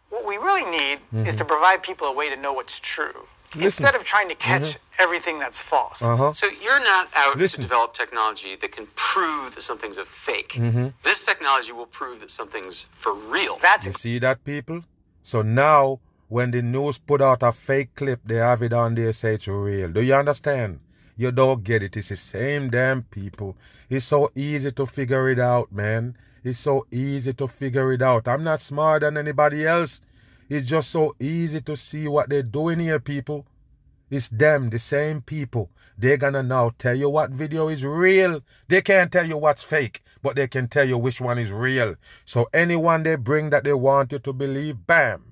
what 0.10 0.24
we 0.28 0.36
really 0.48 0.68
need 0.80 0.98
is 1.30 1.36
to 1.38 1.46
provide 1.46 1.80
people 1.90 2.06
a 2.08 2.16
way 2.16 2.30
to 2.30 2.36
know 2.44 2.54
what's 2.54 2.80
true 2.80 3.28
instead 3.60 3.96
of 3.96 4.04
trying 4.04 4.30
to 4.30 4.36
catch 4.36 4.78
everything 5.00 5.38
that's 5.44 5.62
false. 5.62 6.02
Uh-huh. 6.04 6.32
so 6.34 6.48
you're 6.64 6.80
not 6.94 7.08
out 7.22 7.38
Listen. 7.38 7.58
to 7.62 7.62
develop 7.68 7.94
technology 7.94 8.56
that 8.62 8.72
can 8.72 8.86
prove 8.96 9.56
that 9.56 9.62
something's 9.62 9.98
a 9.98 10.06
fake. 10.06 10.54
Mm-hmm. 10.54 10.88
This 11.04 11.26
technology 11.26 11.72
will 11.72 11.86
prove 12.00 12.20
that 12.22 12.32
something's 12.32 12.84
for 13.04 13.14
real. 13.14 13.58
That's 13.62 13.86
You 13.88 13.94
see 13.94 14.20
that, 14.20 14.44
people? 14.44 14.84
So 15.22 15.42
now, 15.42 16.00
when 16.30 16.52
the 16.52 16.62
news 16.62 16.98
put 16.98 17.22
out 17.22 17.44
a 17.44 17.52
fake 17.52 17.92
clip, 17.96 18.20
they 18.24 18.36
have 18.50 18.62
it 18.62 18.74
on 18.74 18.96
there, 18.96 19.12
say 19.14 19.34
it's 19.36 19.48
real. 19.48 19.90
Do 19.98 20.02
you 20.02 20.14
understand? 20.16 20.80
You 21.18 21.32
don't 21.32 21.64
get 21.64 21.84
it. 21.84 21.98
It's 21.98 22.10
the 22.10 22.16
same 22.16 22.70
damn 22.70 23.04
people. 23.04 23.58
It's 23.90 24.06
so 24.06 24.32
easy 24.36 24.72
to 24.72 24.86
figure 24.86 25.30
it 25.30 25.40
out, 25.40 25.72
man. 25.72 26.18
It's 26.44 26.60
so 26.60 26.88
easy 26.92 27.34
to 27.34 27.48
figure 27.48 27.92
it 27.94 28.02
out. 28.02 28.28
I'm 28.28 28.44
not 28.44 28.62
smarter 28.62 29.06
than 29.06 29.18
anybody 29.18 29.66
else. 29.66 30.02
It's 30.50 30.68
just 30.68 30.90
so 30.90 31.16
easy 31.20 31.62
to 31.62 31.76
see 31.78 32.08
what 32.08 32.30
they're 32.30 32.44
doing 32.44 32.80
here, 32.80 33.00
people. 33.00 33.46
It's 34.10 34.28
them, 34.28 34.70
the 34.70 34.80
same 34.80 35.22
people. 35.22 35.70
They're 35.98 36.18
gonna 36.18 36.44
now 36.44 36.72
tell 36.78 36.96
you 36.96 37.10
what 37.10 37.30
video 37.30 37.70
is 37.70 37.86
real. 37.86 38.42
They 38.68 38.82
can't 38.82 39.12
tell 39.12 39.26
you 39.26 39.38
what's 39.38 39.64
fake, 39.64 40.02
but 40.22 40.36
they 40.36 40.48
can 40.48 40.68
tell 40.68 40.84
you 40.84 40.98
which 40.98 41.22
one 41.22 41.38
is 41.38 41.52
real. 41.54 41.96
So 42.26 42.50
anyone 42.54 43.04
they 43.04 43.16
bring 43.16 43.52
that 43.52 43.64
they 43.64 43.74
want 43.74 44.12
you 44.12 44.20
to 44.20 44.34
believe, 44.34 44.86
bam. 44.86 45.32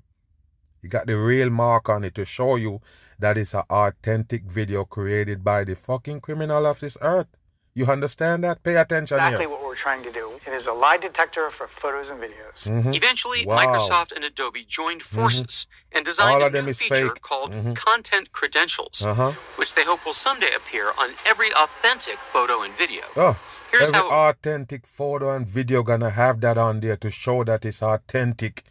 You 0.80 0.88
got 0.88 1.06
the 1.06 1.18
real 1.18 1.50
mark 1.50 1.90
on 1.90 2.04
it 2.04 2.14
to 2.14 2.24
show 2.24 2.56
you 2.56 2.80
that 3.20 3.38
it's 3.38 3.54
an 3.54 3.62
authentic 3.70 4.42
video 4.44 4.84
created 4.84 5.44
by 5.44 5.64
the 5.64 5.74
fucking 5.76 6.20
criminal 6.20 6.66
of 6.66 6.80
this 6.80 6.96
earth. 7.00 7.28
You 7.72 7.86
understand 7.86 8.42
that? 8.44 8.62
Pay 8.64 8.76
attention 8.76 9.16
exactly 9.18 9.44
here. 9.46 9.50
what 9.50 9.62
we're 9.62 9.76
trying 9.76 10.02
to 10.02 10.10
do. 10.10 10.32
It 10.46 10.52
is 10.52 10.66
a 10.66 10.72
lie 10.72 10.96
detector 10.96 11.50
for 11.50 11.66
photos 11.68 12.10
and 12.10 12.20
videos. 12.20 12.66
Eventually, 12.96 13.40
Mm-hmm. 13.40 13.48
Wow. 13.50 13.58
Mm-hmm. 13.58 13.70
Microsoft 13.76 14.12
and 14.16 14.24
Adobe 14.24 14.64
joined 14.64 15.02
forces 15.02 15.68
and 15.92 16.04
designed 16.04 16.42
All 16.42 16.48
a 16.48 16.50
new 16.50 16.72
feature 16.74 17.10
fake. 17.14 17.20
called 17.20 17.52
Mhm. 17.52 17.76
Content 17.76 18.32
Credentials, 18.32 19.06
Uh-huh. 19.06 19.32
which 19.56 19.74
they 19.74 19.84
hope 19.84 20.04
will 20.04 20.12
someday 20.28 20.52
appear 20.56 20.86
on 20.98 21.10
every 21.24 21.50
authentic 21.52 22.18
photo 22.18 22.62
and 22.62 22.74
video. 22.74 23.04
Oh, 23.16 23.38
Here's 23.70 23.92
every 23.92 24.10
how- 24.10 24.30
authentic 24.30 24.84
photo 24.84 25.30
and 25.36 25.46
video 25.46 25.82
gonna 25.84 26.10
have 26.10 26.40
that 26.40 26.58
on 26.58 26.80
there 26.80 26.96
to 26.96 27.08
show 27.10 27.44
that 27.44 27.64
it's 27.64 27.82
authentic. 27.82 28.64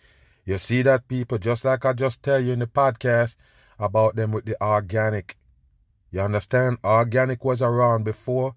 You 0.44 0.58
see 0.58 0.82
that 0.82 1.08
people, 1.08 1.38
just 1.38 1.64
like 1.64 1.86
I 1.86 1.94
just 1.94 2.22
tell 2.22 2.40
you 2.42 2.52
in 2.54 2.60
the 2.60 2.68
podcast 2.68 3.38
about 3.80 4.16
them 4.16 4.32
with 4.32 4.46
the 4.46 4.62
organic. 4.62 5.38
You 6.12 6.22
understand? 6.22 6.78
Organic 6.84 7.44
was 7.46 7.62
around 7.62 8.04
before 8.04 8.56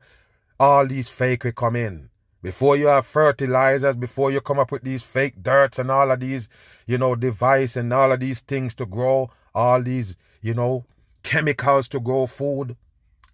all 0.59 0.87
these 0.87 1.11
fake 1.11 1.45
will 1.45 1.53
come 1.53 1.77
in. 1.77 2.09
Before 2.43 2.77
you 2.77 2.89
have 2.89 3.07
fertilizers, 3.07 3.95
before 3.95 4.33
you 4.33 4.41
come 4.41 4.59
up 4.59 4.73
with 4.73 4.83
these 4.83 5.05
fake 5.05 5.35
dirts 5.41 5.79
and 5.79 5.91
all 5.91 6.11
of 6.11 6.21
these, 6.21 6.49
you 6.87 6.99
know, 6.99 7.15
device 7.15 7.77
and 7.77 7.93
all 7.93 8.11
of 8.11 8.21
these 8.21 8.41
things 8.41 8.75
to 8.75 8.87
grow, 8.87 9.31
all 9.55 9.81
these, 9.83 10.17
you 10.41 10.55
know, 10.55 10.85
chemicals 11.23 11.89
to 11.89 12.01
grow 12.01 12.27
food, 12.27 12.77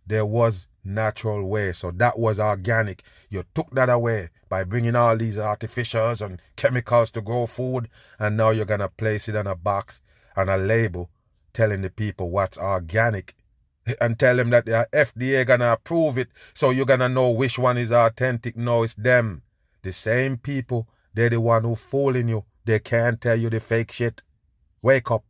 there 0.07 0.27
was 0.27 0.69
natural 0.85 1.47
way. 1.47 1.73
So 1.73 1.91
that 1.93 2.19
was 2.19 2.39
organic. 2.39 3.03
You 3.31 3.45
took 3.55 3.71
that 3.73 3.89
away 3.89 4.29
by 4.49 4.65
bringing 4.65 4.97
all 4.97 5.17
these 5.17 5.37
artificials 5.37 6.25
and 6.25 6.41
chemicals 6.57 7.11
to 7.13 7.23
grow 7.23 7.47
food, 7.47 7.89
and 8.19 8.37
now 8.37 8.51
you're 8.51 8.65
gonna 8.65 8.89
place 8.89 9.29
it 9.29 9.37
on 9.37 9.47
a 9.47 9.55
box 9.55 10.01
and 10.37 10.51
a 10.51 10.57
label 10.57 11.11
telling 11.59 11.83
the 11.83 11.91
people 11.91 12.31
what's 12.31 12.57
organic 12.57 13.35
and 14.01 14.17
tell 14.17 14.37
them 14.37 14.51
that 14.51 14.65
the 14.65 14.87
FDA 14.93 15.45
gonna 15.45 15.73
approve 15.73 16.17
it, 16.17 16.29
so 16.55 16.71
you're 16.71 16.87
gonna 16.93 17.09
know 17.09 17.31
which 17.31 17.59
one 17.59 17.77
is 17.77 17.91
authentic. 17.91 18.57
No, 18.57 18.85
it's 18.85 18.95
them. 18.95 19.43
The 19.83 19.93
same 19.93 20.37
people, 20.37 20.87
they're 21.15 21.31
the 21.31 21.41
one 21.41 21.65
who 21.65 21.75
fooling 21.75 22.29
you. 22.29 22.45
They 22.65 22.79
can't 22.79 23.21
tell 23.21 23.37
you 23.37 23.51
the 23.51 23.59
fake 23.59 23.91
shit. 23.91 24.23
Wake 24.83 25.11
up. 25.11 25.25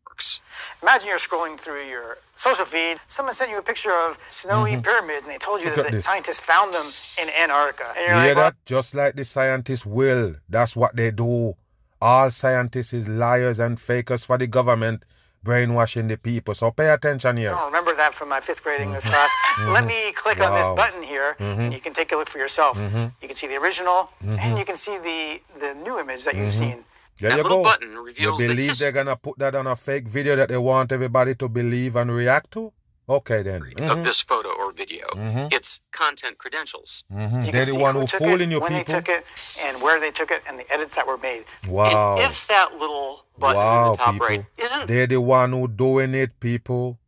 Imagine 0.82 1.08
you're 1.08 1.18
scrolling 1.28 1.56
through 1.58 1.86
your 1.86 2.18
social 2.34 2.66
feed. 2.66 2.96
Someone 3.06 3.34
sent 3.34 3.50
you 3.52 3.58
a 3.58 3.62
picture 3.62 3.96
of 4.06 4.20
snowy 4.20 4.76
pyramids, 4.82 5.22
and 5.22 5.30
they 5.32 5.38
told 5.38 5.62
you 5.62 5.70
Mm-hmm. 5.70 5.78
Look 5.78 5.86
that 5.86 5.90
the 5.92 5.96
this. 5.96 6.04
scientists 6.04 6.40
found 6.40 6.74
them 6.74 6.88
in 7.22 7.28
Antarctica. 7.42 7.88
And 7.96 8.06
You 8.06 8.14
hear 8.14 8.34
like, 8.34 8.36
well, 8.36 8.50
that? 8.50 8.56
Just 8.66 8.94
like 8.94 9.14
the 9.14 9.24
scientists 9.24 9.86
will. 9.86 10.34
That's 10.48 10.74
what 10.74 10.96
they 10.96 11.10
do. 11.12 11.54
All 12.02 12.30
scientists 12.30 12.92
is 12.92 13.08
liars 13.08 13.58
and 13.60 13.78
fakers 13.80 14.24
for 14.24 14.36
the 14.38 14.46
government, 14.48 15.04
brainwashing 15.42 16.08
the 16.08 16.16
people. 16.16 16.54
So 16.54 16.70
pay 16.70 16.90
attention 16.90 17.36
here. 17.36 17.52
I 17.54 17.58
don't 17.58 17.66
remember 17.72 17.94
that 17.96 18.12
from 18.14 18.28
my 18.28 18.40
fifth 18.40 18.62
grade 18.64 18.80
English 18.80 19.04
class. 19.04 19.32
Let 19.72 19.84
me 19.84 20.12
click 20.14 20.40
on 20.40 20.54
this 20.54 20.66
Mm-hmm. 20.68 20.76
Wow. 20.76 20.84
Mm-hmm. 20.84 20.98
button 20.98 21.02
here, 21.02 21.36
and 21.40 21.72
you 21.72 21.80
can 21.80 21.92
take 21.92 22.12
a 22.12 22.16
look 22.16 22.28
for 22.28 22.38
yourself. 22.38 22.76
You 23.22 23.28
can 23.30 23.34
see 23.34 23.46
the 23.48 23.56
original, 23.56 24.10
and 24.38 24.58
you 24.58 24.64
can 24.64 24.76
see 24.76 24.96
the 24.98 25.40
the 25.60 25.70
new 25.86 25.98
image 25.98 26.24
that 26.24 26.34
you've 26.34 26.48
Mm-hmm. 26.48 26.64
seen. 26.78 26.84
There 27.20 27.30
That 27.30 27.36
you 27.38 27.42
little 27.42 27.58
go. 27.58 27.70
button 27.70 27.90
You 27.92 28.04
reveals 28.04 28.38
the 28.38 28.46
believe 28.46 28.68
his- 28.70 28.78
they're 28.78 28.92
gonna 28.92 29.16
put 29.16 29.38
that 29.40 29.54
on 29.56 29.66
a 29.66 29.74
fake 29.74 30.06
video 30.06 30.36
that 30.36 30.48
they 30.50 30.56
want 30.58 30.92
everybody 30.92 31.34
to 31.34 31.48
believe 31.48 31.96
and 31.96 32.14
react 32.14 32.52
to? 32.52 32.72
Okay 33.08 33.42
then. 33.42 33.62
Mhm. 33.62 33.90
of 33.90 34.04
this 34.04 34.20
photo 34.20 34.50
or 34.50 34.70
video. 34.70 35.06
It's 35.50 35.80
content 35.92 36.36
credentials. 36.38 37.04
You 37.10 37.16
Mm-hmm. 37.16 37.40
They're 37.50 37.64
the 37.64 37.78
one 37.78 37.94
who 37.94 38.00
who 38.00 38.06
fooling 38.06 38.50
it, 38.50 38.54
you 38.54 38.60
when 38.60 38.72
people. 38.72 38.84
they 38.84 38.84
took 38.84 39.08
it, 39.08 39.24
and 39.64 39.82
where 39.82 39.98
they 39.98 40.10
took 40.10 40.30
it, 40.30 40.42
and 40.46 40.58
the 40.58 40.66
edits 40.72 40.94
that 40.96 41.06
were 41.06 41.16
made. 41.16 41.44
Wow. 41.68 42.16
And 42.16 42.20
if 42.20 42.46
that 42.48 42.72
little 42.78 43.24
button 43.38 43.56
wow, 43.56 43.86
in 43.86 43.92
the 43.92 43.98
top 43.98 44.12
people. 44.14 44.26
right 44.26 44.44
isn't 44.58 44.86
They're 44.88 45.06
the 45.06 45.20
one 45.20 45.52
who 45.52 45.68
doing 45.68 46.14
it, 46.14 46.38
people. 46.38 46.98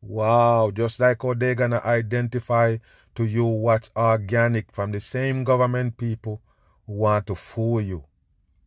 Wow, 0.00 0.70
just 0.72 1.00
like 1.00 1.22
how 1.22 1.34
they're 1.34 1.54
gonna 1.54 1.80
identify 1.84 2.78
to 3.14 3.24
you 3.24 3.44
what's 3.44 3.90
organic 3.96 4.72
from 4.72 4.90
the 4.92 5.00
same 5.00 5.44
government 5.44 5.96
people 5.96 6.40
who 6.86 6.94
want 6.94 7.26
to 7.26 7.34
fool 7.34 7.80
you. 7.80 8.04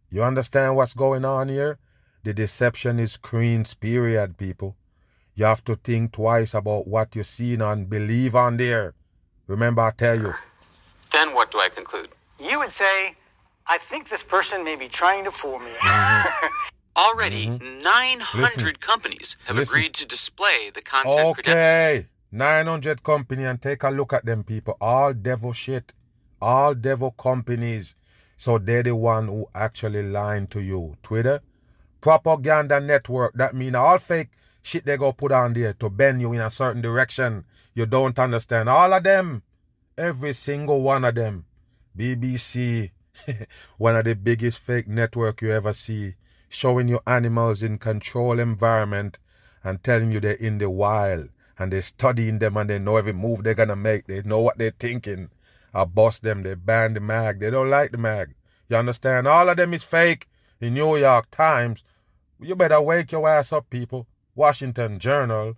You 0.09 0.23
understand 0.23 0.75
what's 0.75 0.93
going 0.93 1.25
on 1.25 1.49
here? 1.49 1.77
The 2.23 2.33
deception 2.33 2.99
is 2.99 3.17
Queen's 3.17 3.73
period, 3.73 4.37
people. 4.37 4.75
You 5.35 5.45
have 5.45 5.63
to 5.65 5.75
think 5.75 6.13
twice 6.13 6.53
about 6.53 6.87
what 6.87 7.13
you're 7.15 7.23
seeing 7.25 7.61
and 7.61 7.89
believe 7.89 8.35
on 8.35 8.57
there. 8.57 8.93
Remember, 9.47 9.81
I 9.81 9.91
tell 9.91 10.17
you. 10.19 10.33
then 11.11 11.33
what 11.35 11.51
do 11.51 11.59
I 11.59 11.69
conclude? 11.69 12.09
You 12.39 12.59
would 12.59 12.71
say, 12.71 13.15
"I 13.67 13.77
think 13.77 14.09
this 14.09 14.23
person 14.23 14.63
may 14.63 14.75
be 14.75 14.87
trying 14.87 15.23
to 15.25 15.31
fool 15.31 15.59
me." 15.59 15.73
Already, 16.97 17.49
900 17.49 18.79
companies 18.79 19.35
have 19.45 19.55
Mm-hmm. 19.55 19.59
Listen. 19.59 19.75
agreed 19.77 19.93
to 19.95 20.07
display 20.07 20.71
the 20.73 20.81
content 20.81 21.35
credentials. 21.35 21.53
Okay. 21.53 22.07
900 22.31 23.03
company 23.03 23.43
and 23.45 23.61
take 23.61 23.83
a 23.83 23.89
look 23.89 24.13
at 24.13 24.25
them 24.25 24.43
people. 24.43 24.77
All 24.79 25.13
devil 25.13 25.51
shit. 25.53 25.93
All 26.41 26.73
devil 26.73 27.11
companies. 27.11 27.95
So 28.37 28.57
they're 28.57 28.83
the 28.83 28.95
one 28.95 29.27
who 29.27 29.47
actually 29.53 30.03
lying 30.03 30.47
to 30.47 30.61
you. 30.61 30.95
Twitter, 31.03 31.41
propaganda 32.01 32.79
network. 32.79 33.33
That 33.35 33.55
mean 33.55 33.75
all 33.75 33.97
fake 33.97 34.29
shit 34.65 34.85
they 34.85 34.97
go 34.97 35.13
put 35.13 35.31
on 35.31 35.53
there 35.53 35.73
to 35.73 35.89
bend 35.89 36.21
you 36.21 36.33
in 36.33 36.41
a 36.41 36.49
certain 36.49 36.81
direction. 36.81 37.45
You 37.75 37.85
don't 37.85 38.17
understand. 38.17 38.67
All 38.67 38.91
of 38.93 39.03
them. 39.03 39.43
Every 39.97 40.33
single 40.33 40.81
one 40.81 41.05
of 41.05 41.15
them. 41.15 41.45
BBC, 41.95 42.91
one 43.77 43.95
of 43.95 44.05
the 44.05 44.15
biggest 44.15 44.59
fake 44.59 44.87
network 44.87 45.41
you 45.41 45.51
ever 45.51 45.71
see, 45.71 46.15
showing 46.49 46.87
you 46.87 46.99
animals 47.07 47.61
in 47.63 47.77
control 47.77 48.39
environment 48.39 49.19
and 49.63 49.81
telling 49.83 50.11
you 50.11 50.19
they're 50.19 50.33
in 50.33 50.57
the 50.57 50.69
wild 50.69 51.29
and 51.57 51.71
they're 51.71 51.81
studying 51.81 52.39
them 52.39 52.57
and 52.57 52.69
they 52.69 52.79
know 52.79 52.97
every 52.97 53.13
move 53.13 53.43
they're 53.43 53.53
gonna 53.53 53.75
make. 53.75 54.07
They 54.07 54.23
know 54.23 54.39
what 54.39 54.57
they're 54.57 54.71
thinking. 54.71 55.29
I 55.73 55.85
bust 55.85 56.23
them, 56.23 56.43
they 56.43 56.55
ban 56.55 56.95
the 56.95 56.99
mag. 56.99 57.39
They 57.39 57.51
don't 57.51 57.69
like 57.69 57.91
the 57.91 57.97
mag. 57.97 58.33
You 58.67 58.77
understand? 58.77 59.27
All 59.27 59.47
of 59.47 59.57
them 59.57 59.73
is 59.73 59.83
fake. 59.83 60.27
In 60.59 60.73
New 60.73 60.97
York 60.97 61.29
Times, 61.29 61.83
you 62.41 62.55
better 62.55 62.81
wake 62.81 63.11
your 63.11 63.29
ass 63.29 63.53
up, 63.53 63.69
people. 63.69 64.07
Washington 64.35 64.99
Journal, 64.99 65.55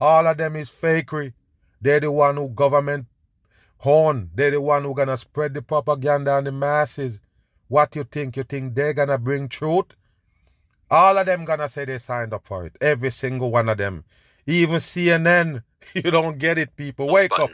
all 0.00 0.26
of 0.26 0.36
them 0.38 0.56
is 0.56 0.70
fakery. 0.70 1.34
They're 1.80 2.00
the 2.00 2.12
one 2.12 2.36
who 2.36 2.48
government 2.48 3.06
horn. 3.78 4.30
They're 4.34 4.50
the 4.52 4.60
one 4.60 4.84
who 4.84 4.94
gonna 4.94 5.16
spread 5.16 5.54
the 5.54 5.62
propaganda 5.62 6.32
on 6.32 6.44
the 6.44 6.52
masses. 6.52 7.20
What 7.68 7.94
you 7.96 8.04
think? 8.04 8.36
You 8.36 8.44
think 8.44 8.74
they're 8.74 8.92
gonna 8.94 9.18
bring 9.18 9.48
truth? 9.48 9.86
All 10.90 11.16
of 11.18 11.26
them 11.26 11.44
gonna 11.44 11.68
say 11.68 11.84
they 11.84 11.98
signed 11.98 12.32
up 12.34 12.46
for 12.46 12.66
it. 12.66 12.76
Every 12.80 13.10
single 13.10 13.50
one 13.50 13.68
of 13.68 13.78
them. 13.78 14.04
Even 14.46 14.76
CNN. 14.76 15.62
You 15.94 16.10
don't 16.10 16.36
get 16.38 16.58
it, 16.58 16.76
people. 16.76 17.06
Wake 17.06 17.38
up. 17.38 17.48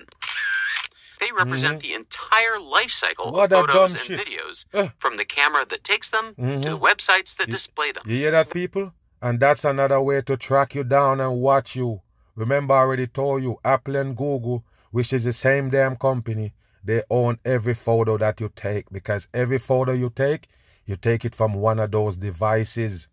They 1.21 1.31
represent 1.37 1.81
the 1.81 1.95
entire 1.95 2.59
life 2.61 2.91
cycle 2.91 3.27
Mm-hmm. 3.27 3.37
What 3.37 3.53
of 3.53 3.67
photos 3.67 3.93
and 3.93 4.01
shit. 4.01 4.19
videos, 4.21 4.67
Uh. 4.75 4.89
from 4.99 5.17
the 5.17 5.25
camera 5.25 5.65
that 5.67 5.85
takes 5.85 6.11
them 6.11 6.35
to 6.35 6.71
the 6.71 6.79
websites 6.79 7.37
that 7.37 7.47
display 7.49 7.93
them. 7.93 8.03
You 8.05 8.17
hear 8.17 8.33
that, 8.33 8.51
people? 8.51 8.93
And 9.23 9.41
that's 9.41 9.65
another 9.65 10.01
way 10.01 10.23
to 10.23 10.37
track 10.37 10.75
you 10.75 10.85
down 10.85 11.21
and 11.21 11.41
watch 11.41 11.77
you 11.77 12.03
Remember, 12.37 12.75
I 12.75 12.81
already 12.81 13.07
told 13.07 13.43
you, 13.43 13.59
Apple 13.65 13.97
and 13.97 14.15
Google, 14.15 14.63
which 14.91 15.13
is 15.15 15.25
the 15.25 15.33
same 15.33 15.71
damn 15.71 15.97
company, 15.97 16.53
they 16.85 17.03
own 17.11 17.39
every 17.45 17.75
photo 17.75 18.19
that 18.19 18.41
you 18.41 18.53
take 18.55 18.91
because 18.91 19.27
every 19.33 19.59
photo 19.59 19.93
you 19.93 20.11
take, 20.11 20.47
you 20.85 20.97
take 20.97 21.25
it 21.25 21.35
from 21.35 21.55
one 21.55 21.81
of 21.81 21.91
those 21.91 22.19
devices. 22.19 23.09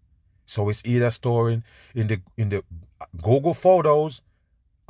So 0.46 0.68
it's 0.68 0.86
either 0.86 1.10
storing 1.10 1.64
in 1.96 2.08
the 2.08 2.22
in 2.38 2.50
the 2.50 2.64
Google 3.22 3.54
Photos 3.54 4.22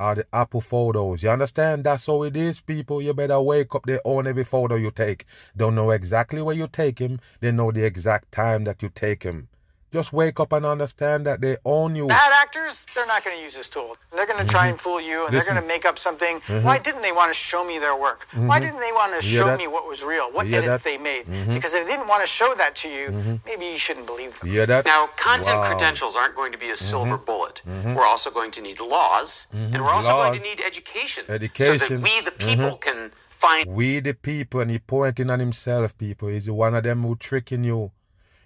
or 0.00 0.16
the 0.16 0.26
Apple 0.32 0.60
Photos. 0.60 1.22
You 1.22 1.30
understand? 1.30 1.84
That's 1.84 2.06
how 2.08 2.24
it 2.24 2.36
is, 2.36 2.60
people. 2.60 3.00
You 3.00 3.14
better 3.14 3.40
wake 3.40 3.72
up. 3.76 3.86
They 3.86 4.00
own 4.04 4.26
every 4.26 4.44
photo 4.44 4.74
you 4.74 4.90
take. 4.90 5.24
Don't 5.56 5.76
know 5.76 5.92
exactly 5.92 6.42
where 6.42 6.56
you 6.56 6.66
take 6.66 6.98
him. 6.98 7.20
They 7.38 7.52
know 7.52 7.70
the 7.70 7.86
exact 7.86 8.32
time 8.32 8.64
that 8.64 8.82
you 8.82 8.88
take 8.88 9.22
him. 9.22 9.48
Just 9.94 10.12
wake 10.12 10.40
up 10.40 10.52
and 10.52 10.66
understand 10.66 11.24
that 11.26 11.40
they 11.40 11.56
own 11.64 11.94
you. 11.94 12.08
Bad 12.08 12.32
actors, 12.42 12.84
they're 12.96 13.06
not 13.06 13.22
going 13.24 13.36
to 13.36 13.42
use 13.44 13.56
this 13.56 13.68
tool. 13.68 13.96
They're 14.12 14.26
going 14.26 14.44
to 14.44 14.52
try 14.52 14.66
and 14.66 14.76
mm-hmm. 14.76 14.82
fool 14.82 15.00
you, 15.00 15.24
and 15.24 15.32
Listen. 15.32 15.54
they're 15.54 15.62
going 15.62 15.62
to 15.62 15.72
make 15.72 15.84
up 15.84 16.00
something. 16.00 16.38
Mm-hmm. 16.40 16.66
Why 16.66 16.78
didn't 16.78 17.02
they 17.02 17.12
want 17.12 17.30
to 17.30 17.38
show 17.38 17.64
me 17.64 17.78
their 17.78 17.94
work? 17.94 18.26
Mm-hmm. 18.30 18.48
Why 18.48 18.58
didn't 18.58 18.80
they 18.80 18.90
want 18.90 19.14
to 19.14 19.22
show 19.24 19.46
that? 19.46 19.56
me 19.56 19.68
what 19.68 19.86
was 19.86 20.02
real? 20.02 20.26
What 20.32 20.48
edits 20.48 20.66
that? 20.66 20.82
they 20.82 20.98
made? 20.98 21.26
Because 21.46 21.74
if 21.74 21.86
they 21.86 21.92
didn't 21.92 22.08
want 22.08 22.22
to 22.24 22.26
show 22.26 22.52
that 22.56 22.74
to 22.82 22.88
you, 22.88 23.38
maybe 23.46 23.66
you 23.66 23.78
shouldn't 23.78 24.08
believe 24.08 24.40
them. 24.40 24.50
You 24.50 24.66
that? 24.66 24.84
Now, 24.84 25.06
content 25.16 25.58
Wow. 25.58 25.62
Mm-hmm. 25.62 25.70
credentials 25.70 26.16
aren't 26.16 26.34
going 26.34 26.50
to 26.50 26.58
be 26.58 26.70
a 26.70 26.76
silver 26.76 27.16
bullet. 27.16 27.62
We're 27.84 28.04
also 28.14 28.32
going 28.32 28.50
to 28.56 28.62
need 28.62 28.80
laws, 28.80 29.46
and 29.52 29.78
we're 29.80 29.94
also 29.98 30.14
going 30.14 30.36
to 30.36 30.44
need 30.44 30.60
education, 30.60 31.22
so 31.26 31.34
Education. 31.34 31.74
Mm-hmm. 31.74 32.02
that 32.02 32.02
we, 32.02 32.20
the 32.30 32.36
people, 32.56 32.76
can 32.78 33.12
find 33.14 33.70
We 33.70 34.00
the 34.00 34.14
people, 34.14 34.58
and 34.60 34.72
he 34.72 34.80
pointing 34.80 35.30
at 35.30 35.38
himself, 35.38 35.96
people. 35.96 36.30
He's 36.30 36.50
one 36.50 36.74
of 36.74 36.82
them 36.82 37.02
who 37.02 37.14
tricking 37.14 37.62
you. 37.62 37.92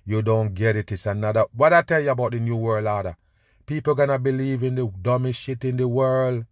You 0.08 0.22
don't 0.22 0.54
get 0.54 0.74
it. 0.74 0.90
It's 0.90 1.04
another. 1.04 1.44
What 1.52 1.74
I 1.74 1.82
tell 1.82 2.00
you 2.00 2.08
about 2.08 2.32
the 2.32 2.40
New 2.40 2.56
World 2.56 2.86
Order? 2.86 3.14
People 3.66 3.94
gonna 3.94 4.18
believe 4.18 4.62
in 4.62 4.74
the 4.74 4.90
dumbest 5.02 5.38
shit 5.38 5.62
in 5.66 5.76
the 5.76 5.86
world. 5.86 6.46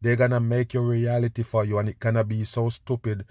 They're 0.00 0.16
gonna 0.16 0.40
make 0.40 0.72
your 0.72 0.84
reality 0.84 1.42
for 1.42 1.66
you, 1.66 1.78
and 1.78 1.90
it 1.90 1.98
gonna 1.98 2.24
be 2.24 2.44
so 2.44 2.70
stupid. 2.70 3.26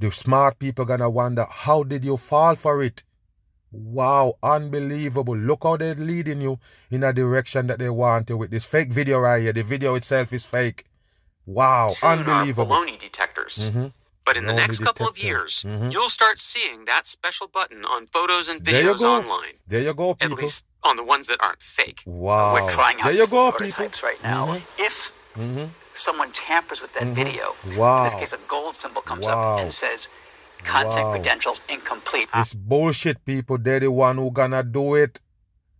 The 0.00 0.10
smart 0.10 0.58
people 0.58 0.84
gonna 0.84 1.08
wonder, 1.08 1.46
how 1.48 1.84
did 1.84 2.04
you 2.04 2.16
fall 2.16 2.56
for 2.56 2.82
it? 2.82 3.04
Wow, 3.70 4.34
unbelievable. 4.42 5.36
Look 5.36 5.62
how 5.62 5.76
they're 5.76 5.94
leading 5.94 6.40
you 6.40 6.58
in 6.90 7.04
a 7.04 7.12
direction 7.12 7.68
that 7.68 7.78
they 7.78 7.90
want 7.90 8.30
you 8.30 8.36
with 8.36 8.50
this 8.50 8.64
fake 8.64 8.92
video 8.92 9.20
right 9.20 9.40
here. 9.40 9.52
The 9.52 9.62
video 9.62 9.94
itself 9.94 10.32
is 10.32 10.44
fake. 10.44 10.86
Wow, 11.46 11.90
tune 11.90 12.08
uh, 12.08 12.12
our 12.12 12.18
unbelievable. 12.18 12.74
baloney 12.74 12.98
detectors. 12.98 13.70
Mm-hmm. 13.70 13.86
But 14.24 14.36
in 14.38 14.46
the 14.46 14.54
next 14.54 14.78
couple 14.80 15.06
of 15.06 15.14
detector. 15.16 15.26
years, 15.28 15.52
Mhm. 15.66 15.92
you'll 15.92 16.08
start 16.08 16.38
seeing 16.38 16.86
that 16.86 17.04
special 17.06 17.46
button 17.46 17.84
on 17.84 18.06
photos 18.06 18.48
and 18.48 18.64
There 18.64 18.80
you 18.82 18.94
videos 18.94 19.00
go. 19.00 19.16
online. 19.18 19.54
There 19.66 19.80
you 19.82 19.92
go, 19.92 20.14
people. 20.14 20.36
At 20.38 20.42
least 20.42 20.64
on 20.82 20.96
the 20.96 21.04
ones 21.04 21.26
that 21.26 21.38
aren't 21.42 21.62
fake. 21.62 22.00
Wow. 22.06 22.54
We're 22.54 22.68
trying 22.70 22.98
out 23.00 23.04
there 23.04 23.12
you 23.12 23.26
go, 23.26 23.50
different 23.50 23.92
people. 23.92 24.08
right 24.08 24.22
now. 24.22 24.46
Mm-hmm. 24.46 24.82
If 24.88 24.94
mm-hmm. 25.38 25.64
someone 25.92 26.30
tampers 26.32 26.80
with 26.80 26.92
that 26.94 27.02
mm-hmm. 27.04 27.12
video, 27.22 27.54
Wow. 27.76 27.98
in 27.98 28.04
this 28.04 28.14
case, 28.14 28.32
a 28.32 28.38
gold 28.48 28.74
symbol 28.76 29.02
comes 29.02 29.26
Wow. 29.26 29.40
up 29.56 29.60
and 29.60 29.70
says, 29.70 30.08
"Content 30.64 31.04
Wow. 31.06 31.12
credentials 31.12 31.60
incomplete." 31.68 32.28
It's 32.34 32.54
bullshit, 32.54 33.24
people. 33.26 33.58
They're 33.58 33.80
the 33.80 33.90
one 33.90 34.16
who 34.16 34.30
gonna 34.30 34.62
do 34.62 34.94
it. 34.94 35.20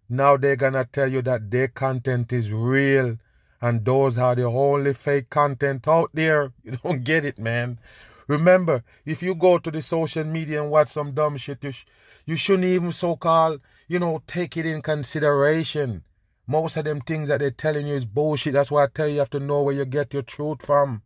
Now 0.09 0.37
they're 0.37 0.57
gonna 0.57 0.85
tell 0.85 1.09
you 1.09 1.23
that 1.23 1.51
their 1.51 1.69
content 1.69 2.31
is 2.33 2.53
real, 2.53 3.17
and 3.63 3.85
those 3.85 4.19
are 4.19 4.35
the 4.35 4.45
only 4.45 4.93
fake 4.93 5.31
content 5.31 5.89
out 5.89 6.11
there. 6.13 6.53
You 6.65 6.73
don't 6.83 7.03
get 7.05 7.25
it, 7.25 7.39
man. 7.39 7.79
Remember, 8.26 8.85
if 9.04 9.23
you 9.23 9.35
go 9.35 9.59
to 9.59 9.71
the 9.71 9.83
social 9.83 10.25
media 10.25 10.62
and 10.62 10.71
watch 10.71 10.88
some 10.88 11.12
dumb 11.12 11.37
shit, 11.37 11.62
you, 11.62 11.73
sh- 11.73 11.87
you 12.26 12.37
shouldn't 12.37 12.64
even 12.64 12.93
so-called, 12.93 13.61
you 13.88 13.99
know, 13.99 14.23
take 14.26 14.57
it 14.57 14.66
in 14.66 14.83
consideration. 14.83 16.04
Most 16.47 16.76
of 16.76 16.85
them 16.85 17.00
things 17.00 17.28
that 17.28 17.40
they're 17.40 17.50
telling 17.50 17.87
you 17.87 17.95
is 17.95 18.07
bullshit. 18.07 18.54
That's 18.54 18.71
why 18.71 18.85
I 18.85 18.88
tell 18.93 19.07
you, 19.09 19.14
you 19.14 19.19
have 19.21 19.31
to 19.31 19.40
know 19.40 19.62
where 19.62 19.75
you 19.75 19.85
get 19.85 20.12
your 20.12 20.23
truth 20.23 20.64
from. 20.64 21.02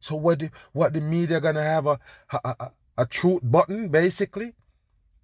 So 0.00 0.14
what 0.16 0.38
the, 0.38 0.50
what 0.72 0.92
the 0.92 1.00
media 1.00 1.40
gonna 1.40 1.62
have 1.62 1.86
a 1.86 1.98
a, 2.32 2.54
a, 2.60 2.70
a 2.98 3.06
truth 3.06 3.40
button 3.42 3.88
basically 3.88 4.54